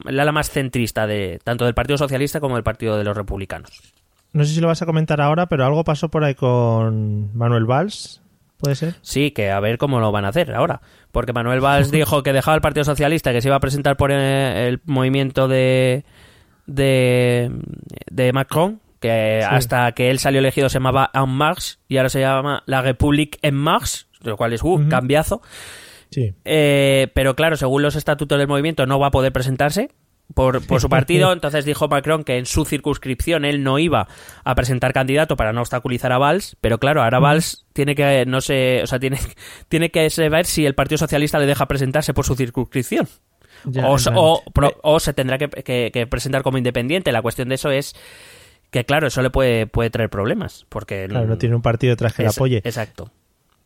[0.08, 3.94] el ala más centrista de tanto del Partido Socialista como del Partido de los Republicanos.
[4.32, 7.66] No sé si lo vas a comentar ahora, pero algo pasó por ahí con Manuel
[7.66, 8.22] Valls,
[8.60, 8.96] ¿Puede ser?
[9.02, 10.82] Sí, que a ver cómo lo van a hacer ahora.
[11.12, 14.12] Porque Manuel Valls dijo que dejaba el Partido Socialista, que se iba a presentar por
[14.12, 16.04] eh, el, movimiento de,
[16.66, 22.20] de, Macron, que hasta que él salió elegido se llamaba En Marche y ahora se
[22.20, 25.42] llama La République en Marche, lo cual es un uh, cambiazo.
[26.12, 26.34] Sí.
[26.44, 29.92] Eh, pero claro, según los estatutos del movimiento no va a poder presentarse
[30.34, 31.32] por, su partido.
[31.32, 34.08] Entonces dijo Macron que en su circunscripción él no iba
[34.44, 38.42] a presentar candidato para no obstaculizar a Valls, pero claro, ahora Valls tiene que, no
[38.42, 39.20] sé, o sea, tiene,
[39.68, 43.08] tiene que ver si el Partido Socialista le deja presentarse por su circunscripción.
[43.84, 47.12] o, se tendrá que, presentar como independiente.
[47.12, 47.96] La cuestión de eso es
[48.72, 50.66] que, claro, eso le puede, puede traer problemas.
[50.70, 52.58] Porque claro, no tiene un partido detrás que le apoye.
[52.64, 53.12] Exacto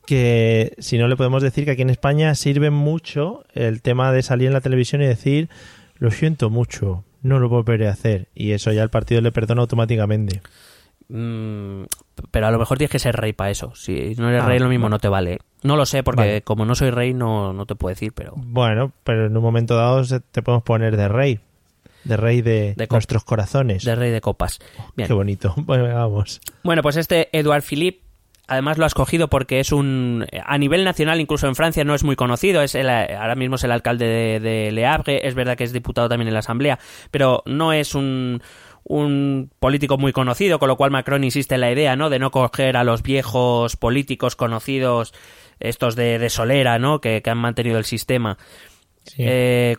[0.05, 4.21] que si no le podemos decir que aquí en España sirve mucho el tema de
[4.21, 5.49] salir en la televisión y decir
[5.95, 8.27] lo siento mucho, no lo volveré a hacer.
[8.35, 10.41] Y eso ya el partido le perdona automáticamente.
[11.09, 11.83] Mm,
[12.31, 13.75] pero a lo mejor tienes que ser rey para eso.
[13.75, 15.39] Si no eres ah, rey, lo mismo no te vale.
[15.61, 18.33] No lo sé, porque como no soy rey, no, no te puedo decir, pero.
[18.35, 21.39] Bueno, pero en un momento dado te podemos poner de rey.
[22.03, 23.85] De rey de, nuestros corazones.
[23.85, 24.59] De rey de copas.
[24.95, 25.53] Qué bonito.
[25.65, 26.41] Bueno, vamos.
[26.63, 28.01] Bueno, pues este Eduard Philippe
[28.47, 32.03] Además lo ha escogido porque es un a nivel nacional, incluso en Francia no es
[32.03, 32.61] muy conocido.
[32.61, 35.27] Es el, ahora mismo es el alcalde de, Le Havre.
[35.27, 36.79] Es verdad que es diputado también en la Asamblea,
[37.11, 38.41] pero no es un
[38.85, 42.09] un político muy conocido, con lo cual Macron insiste en la idea, ¿no?
[42.09, 45.13] De no coger a los viejos políticos conocidos,
[45.61, 46.99] estos de, Solera, ¿no?
[46.99, 48.37] Que han mantenido el sistema.
[49.17, 49.75] Eh,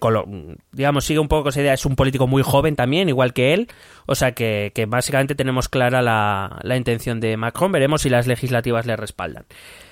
[0.72, 1.74] digamos, sigue un poco esa idea.
[1.74, 3.68] Es un político muy joven también, igual que él.
[4.06, 7.72] O sea que, básicamente tenemos clara la, intención de Macron.
[7.72, 9.46] Veremos si las legislativas le respaldan.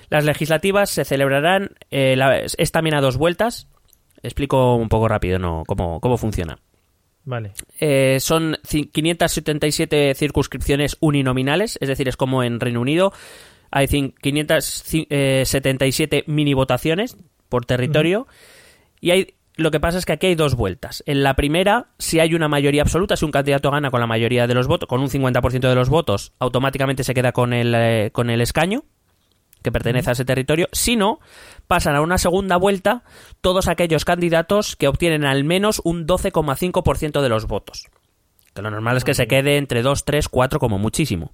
[0.09, 3.67] Las legislativas se celebrarán, eh, es también a dos vueltas.
[4.21, 5.63] Explico un poco rápido ¿no?
[5.65, 6.59] cómo, cómo funciona.
[7.25, 7.53] Vale.
[7.79, 13.13] Eh, son 577 circunscripciones uninominales, es decir, es como en Reino Unido.
[13.71, 17.17] Hay 577 mini votaciones
[17.49, 18.27] por territorio.
[19.03, 21.03] Y hay, lo que pasa es que aquí hay dos vueltas.
[21.05, 24.47] En la primera, si hay una mayoría absoluta, si un candidato gana con la mayoría
[24.47, 28.11] de los votos, con un 50% de los votos, automáticamente se queda con el, eh,
[28.13, 28.85] con el escaño
[29.61, 30.69] que pertenece a ese territorio.
[30.71, 31.19] Si no,
[31.67, 33.03] pasan a una segunda vuelta
[33.41, 37.87] todos aquellos candidatos que obtienen al menos un 12,5% de los votos.
[38.53, 41.33] Que lo normal es que se quede entre 2, 3, 4 como muchísimo.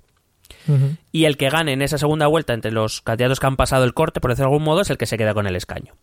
[1.11, 3.93] Y el que gane en esa segunda vuelta entre los candidatos que han pasado el
[3.93, 5.93] corte, por decirlo de algún modo, es el que se queda con el escaño.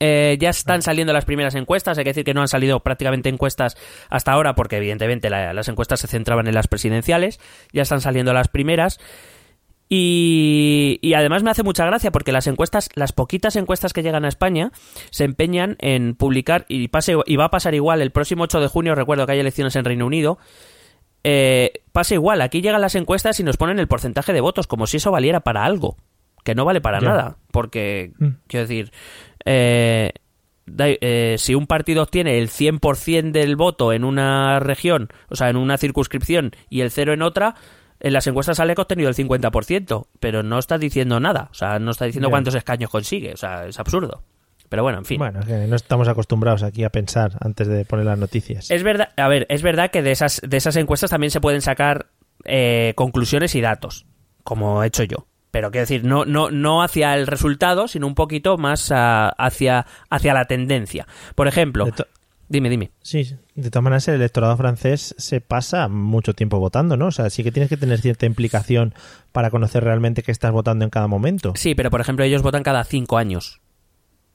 [0.00, 3.28] Eh, ya están saliendo las primeras encuestas, hay que decir que no han salido prácticamente
[3.28, 3.76] encuestas
[4.10, 7.40] hasta ahora porque evidentemente las encuestas se centraban en las presidenciales,
[7.72, 8.98] ya están saliendo las primeras.
[9.88, 14.28] Y, además me hace mucha gracia porque las encuestas, las poquitas encuestas que llegan a
[14.28, 14.72] España,
[15.10, 18.68] se empeñan en publicar, y, pase, y va a pasar igual, el próximo 8 de
[18.68, 20.38] junio, recuerdo que hay elecciones en Reino Unido,
[21.22, 24.86] eh, pasa igual, aquí llegan las encuestas y nos ponen el porcentaje de votos, como
[24.86, 25.96] si eso valiera para algo,
[26.44, 28.28] que no vale para nada, porque, mm.
[28.48, 28.92] quiero decir,
[29.44, 30.12] eh,
[30.66, 35.56] eh, si un partido obtiene el 100% del voto en una región, o sea, en
[35.56, 37.54] una circunscripción y el cero en otra,
[38.00, 41.54] en las encuestas sale que ha obtenido el 50%, pero no está diciendo nada, o
[41.54, 44.22] sea, no está diciendo cuántos escaños consigue, o sea, es absurdo.
[44.68, 45.18] Pero bueno, en fin.
[45.18, 48.70] Bueno, que no estamos acostumbrados aquí a pensar antes de poner las noticias.
[48.70, 51.60] Es verdad, a ver, es verdad que de esas, de esas encuestas también se pueden
[51.60, 52.06] sacar
[52.44, 54.06] eh, conclusiones y datos,
[54.42, 55.26] como he hecho yo.
[55.54, 59.86] Pero quiero decir, no, no, no hacia el resultado, sino un poquito más ah, hacia,
[60.10, 61.06] hacia la tendencia.
[61.36, 61.86] Por ejemplo,
[62.48, 62.90] dime, dime.
[63.02, 67.06] Sí, de todas maneras el electorado francés se pasa mucho tiempo votando, ¿no?
[67.06, 68.94] O sea, sí que tienes que tener cierta implicación
[69.30, 71.52] para conocer realmente qué estás votando en cada momento.
[71.54, 73.60] Sí, pero por ejemplo, ellos votan cada cinco años.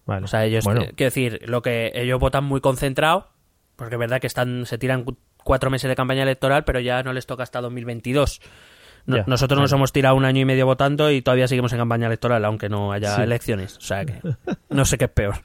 [0.06, 0.24] Vale.
[0.24, 3.28] O sea, ellos, Bueno, eh, quiero decir, lo que ellos votan muy concentrado,
[3.76, 7.04] porque es verdad que están, se tiran cu- cuatro meses de campaña electoral, pero ya
[7.04, 8.40] no les toca hasta 2022.
[9.06, 12.08] No- nosotros nos hemos tirado un año y medio votando y todavía seguimos en campaña
[12.08, 13.22] electoral, aunque no haya Sí.
[13.22, 13.78] elecciones.
[13.78, 14.20] O sea que
[14.70, 15.36] no sé qué es peor.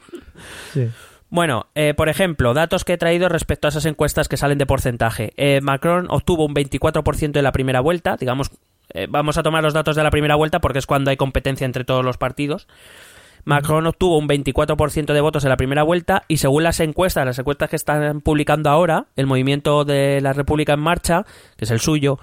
[0.72, 0.88] sí.
[1.30, 4.66] Bueno, eh, por ejemplo, datos que he traído respecto a esas encuestas que salen de
[4.66, 5.32] porcentaje.
[5.36, 8.52] Eh, Macron obtuvo un 24% en la primera vuelta, digamos,
[8.90, 11.64] eh, vamos a tomar los datos de la primera vuelta porque es cuando hay competencia
[11.64, 12.68] entre todos los partidos.
[13.44, 17.38] Macron obtuvo un 24% de votos en la primera vuelta y según las encuestas, las
[17.38, 21.24] encuestas que están publicando ahora, el movimiento de la República en Marcha,
[21.56, 22.18] que es el suyo,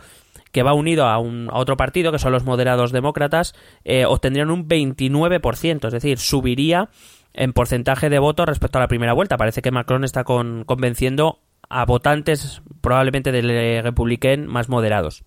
[0.52, 3.54] que va unido a, un, a otro partido, que son los moderados demócratas,
[3.86, 6.89] eh, obtendrían un 29%, es decir, subiría
[7.34, 9.38] en porcentaje de votos respecto a la primera vuelta.
[9.38, 11.39] Parece que Macron está con- convenciendo
[11.70, 15.24] a votantes probablemente del eh, Republican más moderados.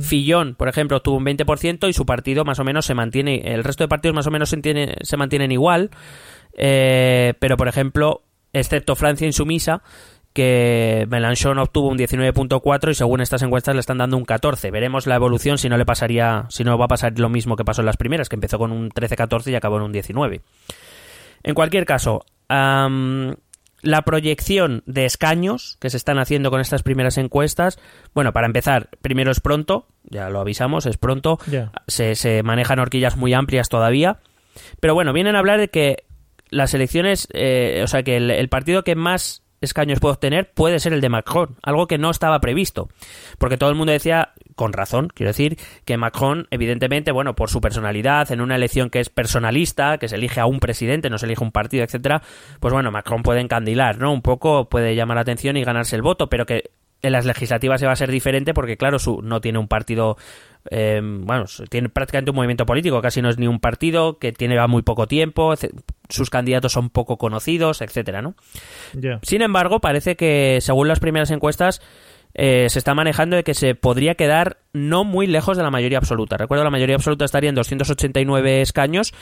[0.00, 3.64] Fillon, por ejemplo, obtuvo un 20% y su partido más o menos se mantiene, el
[3.64, 5.90] resto de partidos más o menos se, mantiene- se mantienen igual,
[6.56, 8.22] eh, pero por ejemplo,
[8.52, 9.82] excepto Francia Insumisa,
[10.40, 14.70] que Mélenchon obtuvo un 19.4 y según estas encuestas le están dando un 14.
[14.70, 17.64] Veremos la evolución si no le pasaría, si no va a pasar lo mismo que
[17.64, 20.40] pasó en las primeras, que empezó con un 13-14 y acabó en un 19.
[21.42, 27.78] En cualquier caso, la proyección de escaños que se están haciendo con estas primeras encuestas,
[28.14, 31.38] bueno, para empezar, primero es pronto, ya lo avisamos, es pronto,
[31.86, 34.20] se, se manejan horquillas muy amplias todavía,
[34.80, 36.04] pero bueno, vienen a hablar de que
[36.48, 40.80] las elecciones, eh, o sea, que el, el partido que más escaños puede obtener puede
[40.80, 42.88] ser el de Macron, algo que no estaba previsto,
[43.38, 47.60] porque todo el mundo decía, con razón, quiero decir, que Macron, evidentemente, bueno, por su
[47.60, 51.26] personalidad, en una elección que es personalista, que se elige a un presidente, no se
[51.26, 52.22] elige un partido, etcétera,
[52.58, 54.12] pues bueno, Macron puede encandilar, ¿no?
[54.12, 56.70] Un poco puede llamar la atención y ganarse el voto, pero que
[57.02, 60.16] en las legislativas se va a ser diferente porque, claro, su, no tiene un partido,
[60.70, 64.56] eh, bueno, tiene prácticamente un movimiento político, casi no es ni un partido, que tiene
[64.56, 65.54] ya muy poco tiempo,
[66.08, 68.34] sus candidatos son poco conocidos, etcétera, ¿no?
[69.22, 71.80] Sin embargo, parece que, según las primeras encuestas,
[72.34, 75.98] eh, se está manejando de que se podría quedar no muy lejos de la mayoría
[75.98, 76.36] absoluta.
[76.36, 79.12] Recuerdo, la mayoría absoluta estaría en 289 escaños.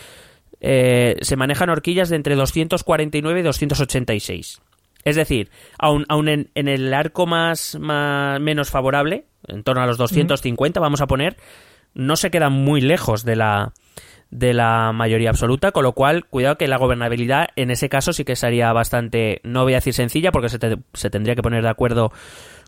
[0.61, 4.61] Eh, se manejan horquillas de entre 249 y 286.
[5.05, 10.81] Es decir, aun en, en el arco más, menos favorable, en torno a los 250,
[10.81, 11.37] vamos a poner,
[11.95, 13.73] no se quedan muy lejos de la
[14.31, 18.27] de la mayoría absoluta, con lo cual, cuidado que la gobernabilidad en ese caso sí
[18.27, 21.63] que sería bastante, no voy a decir sencilla, porque se, te- se tendría que poner
[21.63, 22.13] de acuerdo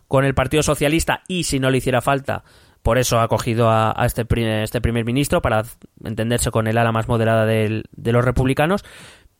[0.07, 2.43] con el Partido Socialista y si no le hiciera falta,
[2.81, 5.63] por eso ha cogido a, este, pri- este primer ministro para
[6.03, 8.83] entenderse con el ala más moderada de los republicanos.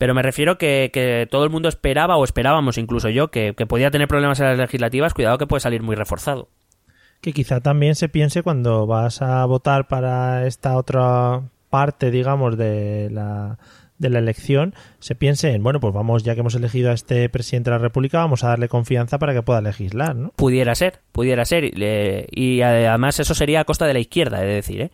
[0.01, 3.67] Pero me refiero que, que todo el mundo esperaba, o esperábamos incluso yo, que, que
[3.67, 5.13] podía tener problemas en las legislativas.
[5.13, 6.49] Cuidado que puede salir muy reforzado.
[7.21, 13.09] Que quizá también se piense cuando vas a votar para esta otra parte, digamos, de
[13.11, 13.59] la,
[13.99, 17.29] de la elección, se piense en, bueno, pues vamos, ya que hemos elegido a este
[17.29, 20.31] presidente de la República, vamos a darle confianza para que pueda legislar, ¿no?
[20.35, 21.63] Pudiera ser, pudiera ser.
[21.65, 24.91] y le- y además eso sería a costa de la izquierda, he de decir, ¿eh?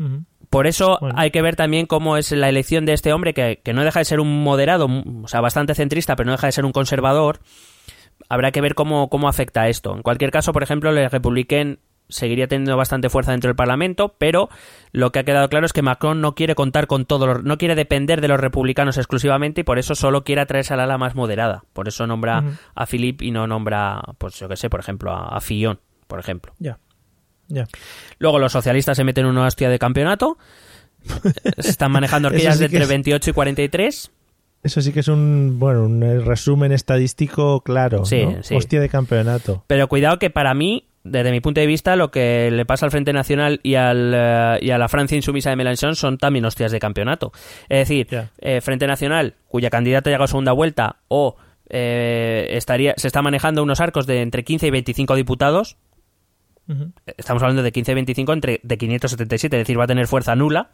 [0.00, 0.24] Ujú.
[0.54, 1.16] Por eso Bueno.
[1.18, 3.98] hay que ver también cómo es la elección de este hombre, que, que no deja
[3.98, 7.40] de ser un moderado, o sea, bastante centrista, pero no deja de ser un conservador.
[8.28, 9.96] Habrá que ver cómo, cómo afecta esto.
[9.96, 14.48] En cualquier caso, por ejemplo, el Republican seguiría teniendo bastante fuerza dentro del Parlamento, pero
[14.92, 17.58] lo que ha quedado claro es que Macron no quiere contar con todos los, no
[17.58, 21.16] quiere depender de los republicanos exclusivamente y por eso solo quiere atraerse al ala más
[21.16, 21.64] moderada.
[21.72, 22.44] Por eso nombra
[22.74, 26.20] a Philippe y no nombra, pues yo que sé, por ejemplo, a, a Fillon, por
[26.20, 26.52] ejemplo.
[26.58, 26.78] Ya.
[28.18, 30.38] Luego los socialistas se meten en una hostia de campeonato.
[31.58, 34.10] Se están manejando horquillas sí de entre es- 28 y 43.
[34.62, 38.42] Eso sí que es un, bueno, un eh, resumen estadístico claro, Sí, ¿no?
[38.42, 38.54] sí.
[38.54, 39.62] Hostia de campeonato.
[39.66, 42.90] Pero cuidado que para mí, desde mi punto de vista, lo que le pasa al
[42.90, 46.72] Frente Nacional y, al, eh, y a la Francia insumisa de Mélenchon son también hostias
[46.72, 47.30] de campeonato.
[47.68, 51.36] Es decir, eh, Frente Nacional, cuya candidata llega a segunda vuelta, o
[51.68, 55.76] eh, estaría, se está manejando unos arcos de entre 15 y 25 diputados.
[57.16, 60.34] Estamos hablando de 15 y 25 entre, de 577, es decir, va a tener fuerza
[60.34, 60.70] nula.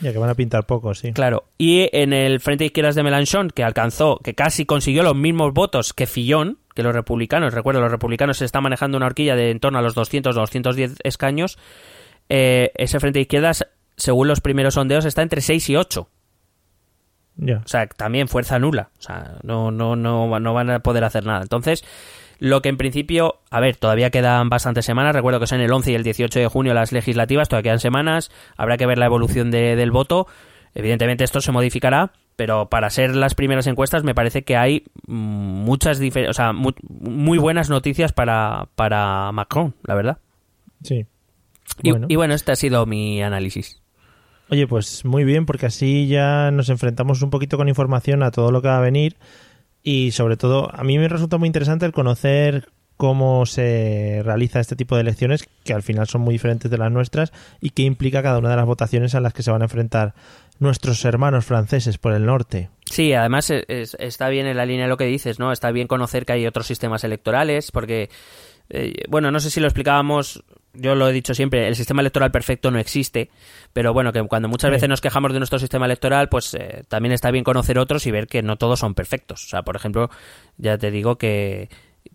[0.00, 1.12] Ya que van a pintar poco, sí.
[1.12, 1.44] Claro.
[1.58, 5.52] Y en el Frente de Izquierdas de Melanchón, que alcanzó, que casi consiguió los mismos
[5.54, 9.50] votos que Fillón, que los republicanos, recuerdo, los republicanos se está manejando una horquilla de
[9.50, 11.58] en torno a los 200 210 escaños,
[12.28, 13.66] eh, ese Frente de Izquierdas,
[13.96, 16.08] según los primeros sondeos, está entre 6 y 8.
[17.36, 17.62] Ya.
[17.64, 18.90] O sea, también fuerza nula.
[18.98, 21.42] O sea, no, no, no, no van a poder hacer nada.
[21.42, 21.84] Entonces,
[22.44, 25.14] lo que en principio, a ver, todavía quedan bastantes semanas.
[25.14, 28.30] Recuerdo que son el 11 y el 18 de junio las legislativas, todavía quedan semanas.
[28.56, 30.26] Habrá que ver la evolución de- del voto.
[30.74, 36.00] Evidentemente esto se modificará, pero para ser las primeras encuestas me parece que hay muchas
[36.00, 40.18] o sea, mu- muy buenas noticias para, para Macron, la verdad.
[40.82, 41.06] Sí.
[42.08, 43.80] Y bueno, este ha sido mi análisis.
[44.50, 48.50] Oye, pues muy bien, porque así ya nos enfrentamos un poquito con información a todo
[48.50, 49.16] lo que va a venir
[49.82, 54.76] y sobre todo a mí me resulta muy interesante el conocer cómo se realiza este
[54.76, 58.22] tipo de elecciones que al final son muy diferentes de las nuestras y qué implica
[58.22, 60.14] cada una de las votaciones a las que se van a enfrentar
[60.60, 62.70] nuestros hermanos franceses por el norte.
[62.84, 65.50] Sí, además es- está bien en la línea de lo que dices, ¿no?
[65.50, 68.08] Está bien conocer que hay otros sistemas electorales, porque,
[68.70, 72.30] eh, bueno, no sé si lo explicábamos, yo lo he dicho siempre, el sistema electoral
[72.30, 73.30] perfecto no existe,
[73.72, 74.72] pero bueno, que cuando muchas Sí.
[74.72, 78.10] veces nos quejamos de nuestro sistema electoral, pues eh, también está bien conocer otros y
[78.10, 79.44] ver que no todos son perfectos.
[79.44, 80.10] O sea, por ejemplo,
[80.56, 81.68] ya te digo que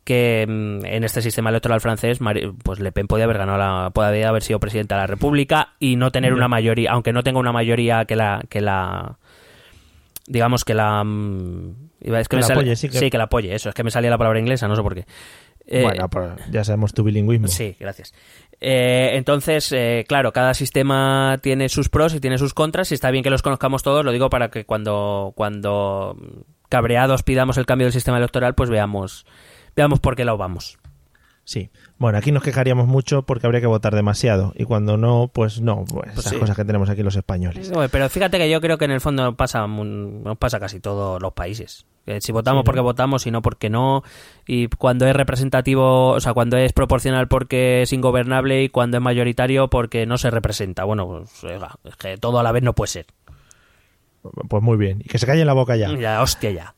[0.03, 2.19] que mm, en este sistema electoral francés,
[2.63, 5.95] pues Le Pen podía haber ganado la, podía haber sido presidenta de la República y
[5.95, 9.17] no tener una mayoría, aunque no tenga una mayoría que la que la
[10.27, 13.25] digamos que la mm, es que Que me la sale- apoye, sí, que- que la
[13.25, 15.05] apoye, eso, es que me salía la palabra inglesa, no sé por qué.
[15.69, 16.07] Eh, bueno,
[16.49, 17.47] ya sabemos tu bilingüismo.
[17.49, 18.13] Sí, gracias.
[18.59, 23.11] Eh, entonces, eh, claro, cada sistema tiene sus pros y tiene sus contras y está
[23.11, 26.17] bien que los conozcamos todos, lo digo para que cuando, cuando
[26.69, 29.25] cabreados pidamos el cambio del sistema electoral, pues veamos,
[29.75, 30.79] veamos por qué lo vamos.
[31.47, 31.69] Sí.
[31.97, 35.85] Bueno, aquí nos quejaríamos mucho porque habría que votar demasiado y cuando no, pues no,
[35.87, 36.39] pues Pues esas sí.
[36.39, 37.71] cosas que tenemos aquí los españoles.
[37.89, 41.31] Pero fíjate que yo creo que en el fondo pasa, nos pasa casi todos los
[41.31, 41.85] países.
[42.19, 42.63] Si votamos Sí, ¿no?
[42.65, 44.03] porque votamos y no porque no.
[44.45, 49.03] Y cuando es representativo, o sea, cuando es proporcional porque es ingobernable y cuando es
[49.03, 50.83] mayoritario porque no se representa.
[50.83, 53.05] Bueno, pues oiga, es que todo a la vez no puede ser.
[54.49, 54.99] Pues muy bien.
[54.99, 55.95] Y que se calle la boca ya.
[55.97, 56.75] Ya, hostia, ya.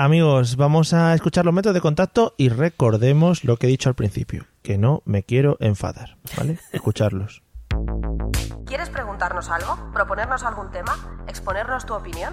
[0.00, 3.96] Amigos, vamos a escuchar los métodos de contacto y recordemos lo que he dicho al
[3.96, 6.60] principio, que no me quiero enfadar, ¿vale?
[6.72, 7.42] Escucharlos.
[8.64, 9.90] ¿Quieres preguntarnos algo?
[9.92, 11.24] ¿Proponernos algún tema?
[11.26, 12.32] ¿Exponernos tu opinión?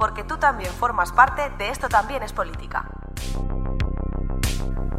[0.00, 2.90] Porque tú también formas parte de Esto también es política.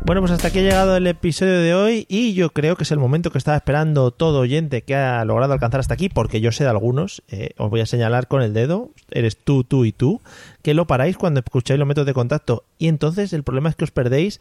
[0.06, 2.92] Bueno, pues hasta aquí ha llegado el episodio de hoy y yo creo que es
[2.92, 6.52] el momento que estaba esperando todo oyente que ha logrado alcanzar hasta aquí, porque yo
[6.52, 9.92] sé de algunos, eh, os voy a señalar con el dedo, eres tú, tú y
[9.92, 10.22] tú,
[10.64, 13.86] que lo paráis cuando escucháis los métodos de contacto y entonces el problema es que
[13.86, 14.40] os perdéis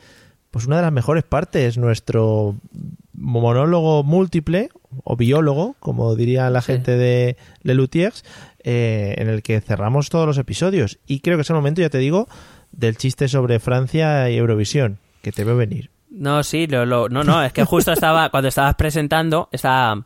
[0.50, 2.56] pues una de las mejores partes, nuestro
[3.12, 4.70] monólogo múltiple
[5.04, 6.72] o biólogo, como diría la Sí.
[6.72, 8.24] gente de Lelutiers,
[8.64, 10.98] eh, en el que cerramos todos los episodios.
[11.06, 12.28] Y creo que es el momento, ya te digo,
[12.72, 15.90] del chiste sobre Francia y Eurovisión, que te veo venir.
[16.10, 20.04] No, sí, lo, lo- no, no, es que justo estaba, cuando estabas presentando, estaba,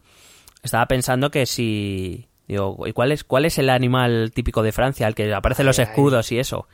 [0.63, 5.07] estaba pensando que si, digo, ¿y cuál es, cuál es el animal típico de Francia,
[5.09, 6.69] el que aparecen los escudos y eso?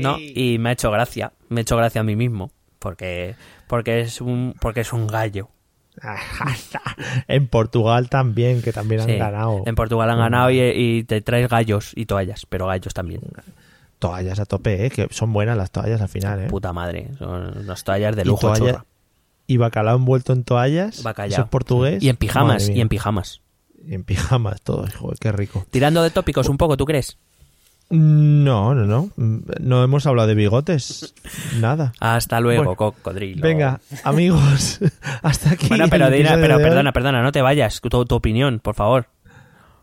[0.00, 0.16] ¿No?
[0.18, 3.34] Y me ha hecho gracia, me ha hecho gracia a mí mismo, porque,
[3.68, 5.50] porque es un, porque es un gallo.
[7.28, 11.20] en Portugal también, que también han Sí, ganado En Portugal han ganado y, y te
[11.20, 13.20] traes gallos y toallas, pero gallos también.
[13.98, 14.90] toallas a tope, ¿eh?
[14.90, 16.40] que son buenas las toallas al final.
[16.40, 16.46] ¿eh?
[16.48, 18.84] Puta madre, son unas toallas de Y lujo, toalla- churra.
[19.46, 21.32] Y bacalao envuelto en toallas, Bacallao.
[21.32, 22.02] eso es portugués.
[22.02, 23.42] Y en pijamas, y en pijamas.
[23.84, 25.66] Y en pijamas, todo, joder, qué rico.
[25.70, 27.18] Tirando de tópicos un poco, ¿tú crees?
[27.96, 29.10] No, no, no.
[29.60, 31.14] No hemos hablado de bigotes.
[31.60, 31.92] Nada.
[32.00, 33.42] Hasta luego, Bueno, cocodrilo.
[33.42, 34.80] Venga, amigos,
[35.22, 35.68] hasta aquí.
[35.68, 36.70] Bueno, pero, Dina, episodio pero de hoy.
[36.70, 37.80] perdona, perdona, no te vayas.
[37.82, 39.08] Tu, tu opinión, por favor.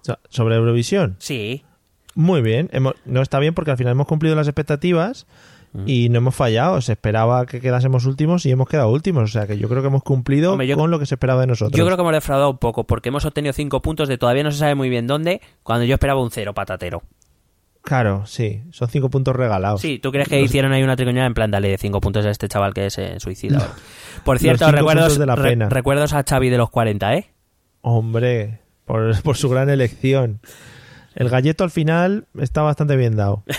[0.01, 1.17] So- Sobre Eurovisión.
[1.19, 1.63] Sí.
[2.15, 2.69] Muy bien.
[2.73, 5.27] Hemos- no está bien porque al final hemos cumplido las expectativas
[5.71, 5.83] Mm.
[5.85, 6.81] y no hemos fallado.
[6.81, 9.23] Se esperaba que quedásemos últimos y hemos quedado últimos.
[9.25, 11.41] O sea que yo creo que hemos cumplido Hombre, yo- con lo que se esperaba
[11.41, 11.77] de nosotros.
[11.77, 14.51] Yo creo que hemos defraudado un poco porque hemos obtenido cinco puntos de todavía no
[14.51, 17.03] se sabe muy bien dónde, cuando yo esperaba un cero patatero.
[17.81, 18.61] Claro, sí.
[18.71, 19.81] Son cinco puntos regalados.
[19.81, 22.47] Sí, ¿tú crees que hicieron ahí una tricoñada en plan, dale cinco puntos a este
[22.47, 23.73] chaval que se suicida?
[24.23, 25.69] Por cierto, recuerdos, de la re- pena.
[25.69, 27.29] recuerdos a Xavi de los 40, ¿eh?
[27.81, 30.39] Hombre, por, por su gran elección.
[31.15, 33.43] El galleto al final está bastante bien dado.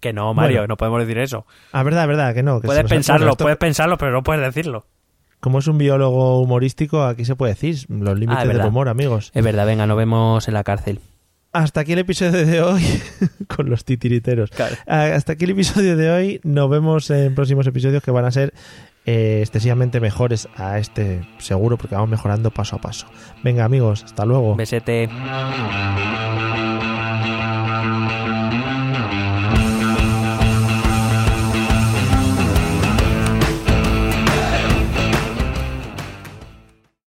[0.00, 0.72] Que no, Mario, Bueno.
[0.72, 1.46] no podemos decir eso.
[1.72, 2.60] Ah, verdad, verdad, que no.
[2.60, 4.86] Que Puedes pensarlo, esto- puedes pensarlo, pero no puedes decirlo.
[5.40, 9.30] Como es un biólogo humorístico, aquí se puede decir los límites Ah, del humor, amigos.
[9.34, 11.00] Es verdad, venga, nos vemos en la cárcel.
[11.52, 12.82] Hasta aquí el episodio de hoy
[13.48, 14.50] con los titiriteros.
[14.50, 14.76] Claro.
[14.86, 16.40] Ah, Hasta aquí el episodio de hoy.
[16.44, 18.52] Nos vemos en próximos episodios que van a ser
[19.06, 23.06] eh, excesivamente mejores a este seguro porque vamos mejorando paso a paso.
[23.42, 24.56] Venga amigos, hasta luego.
[24.56, 25.08] Besete.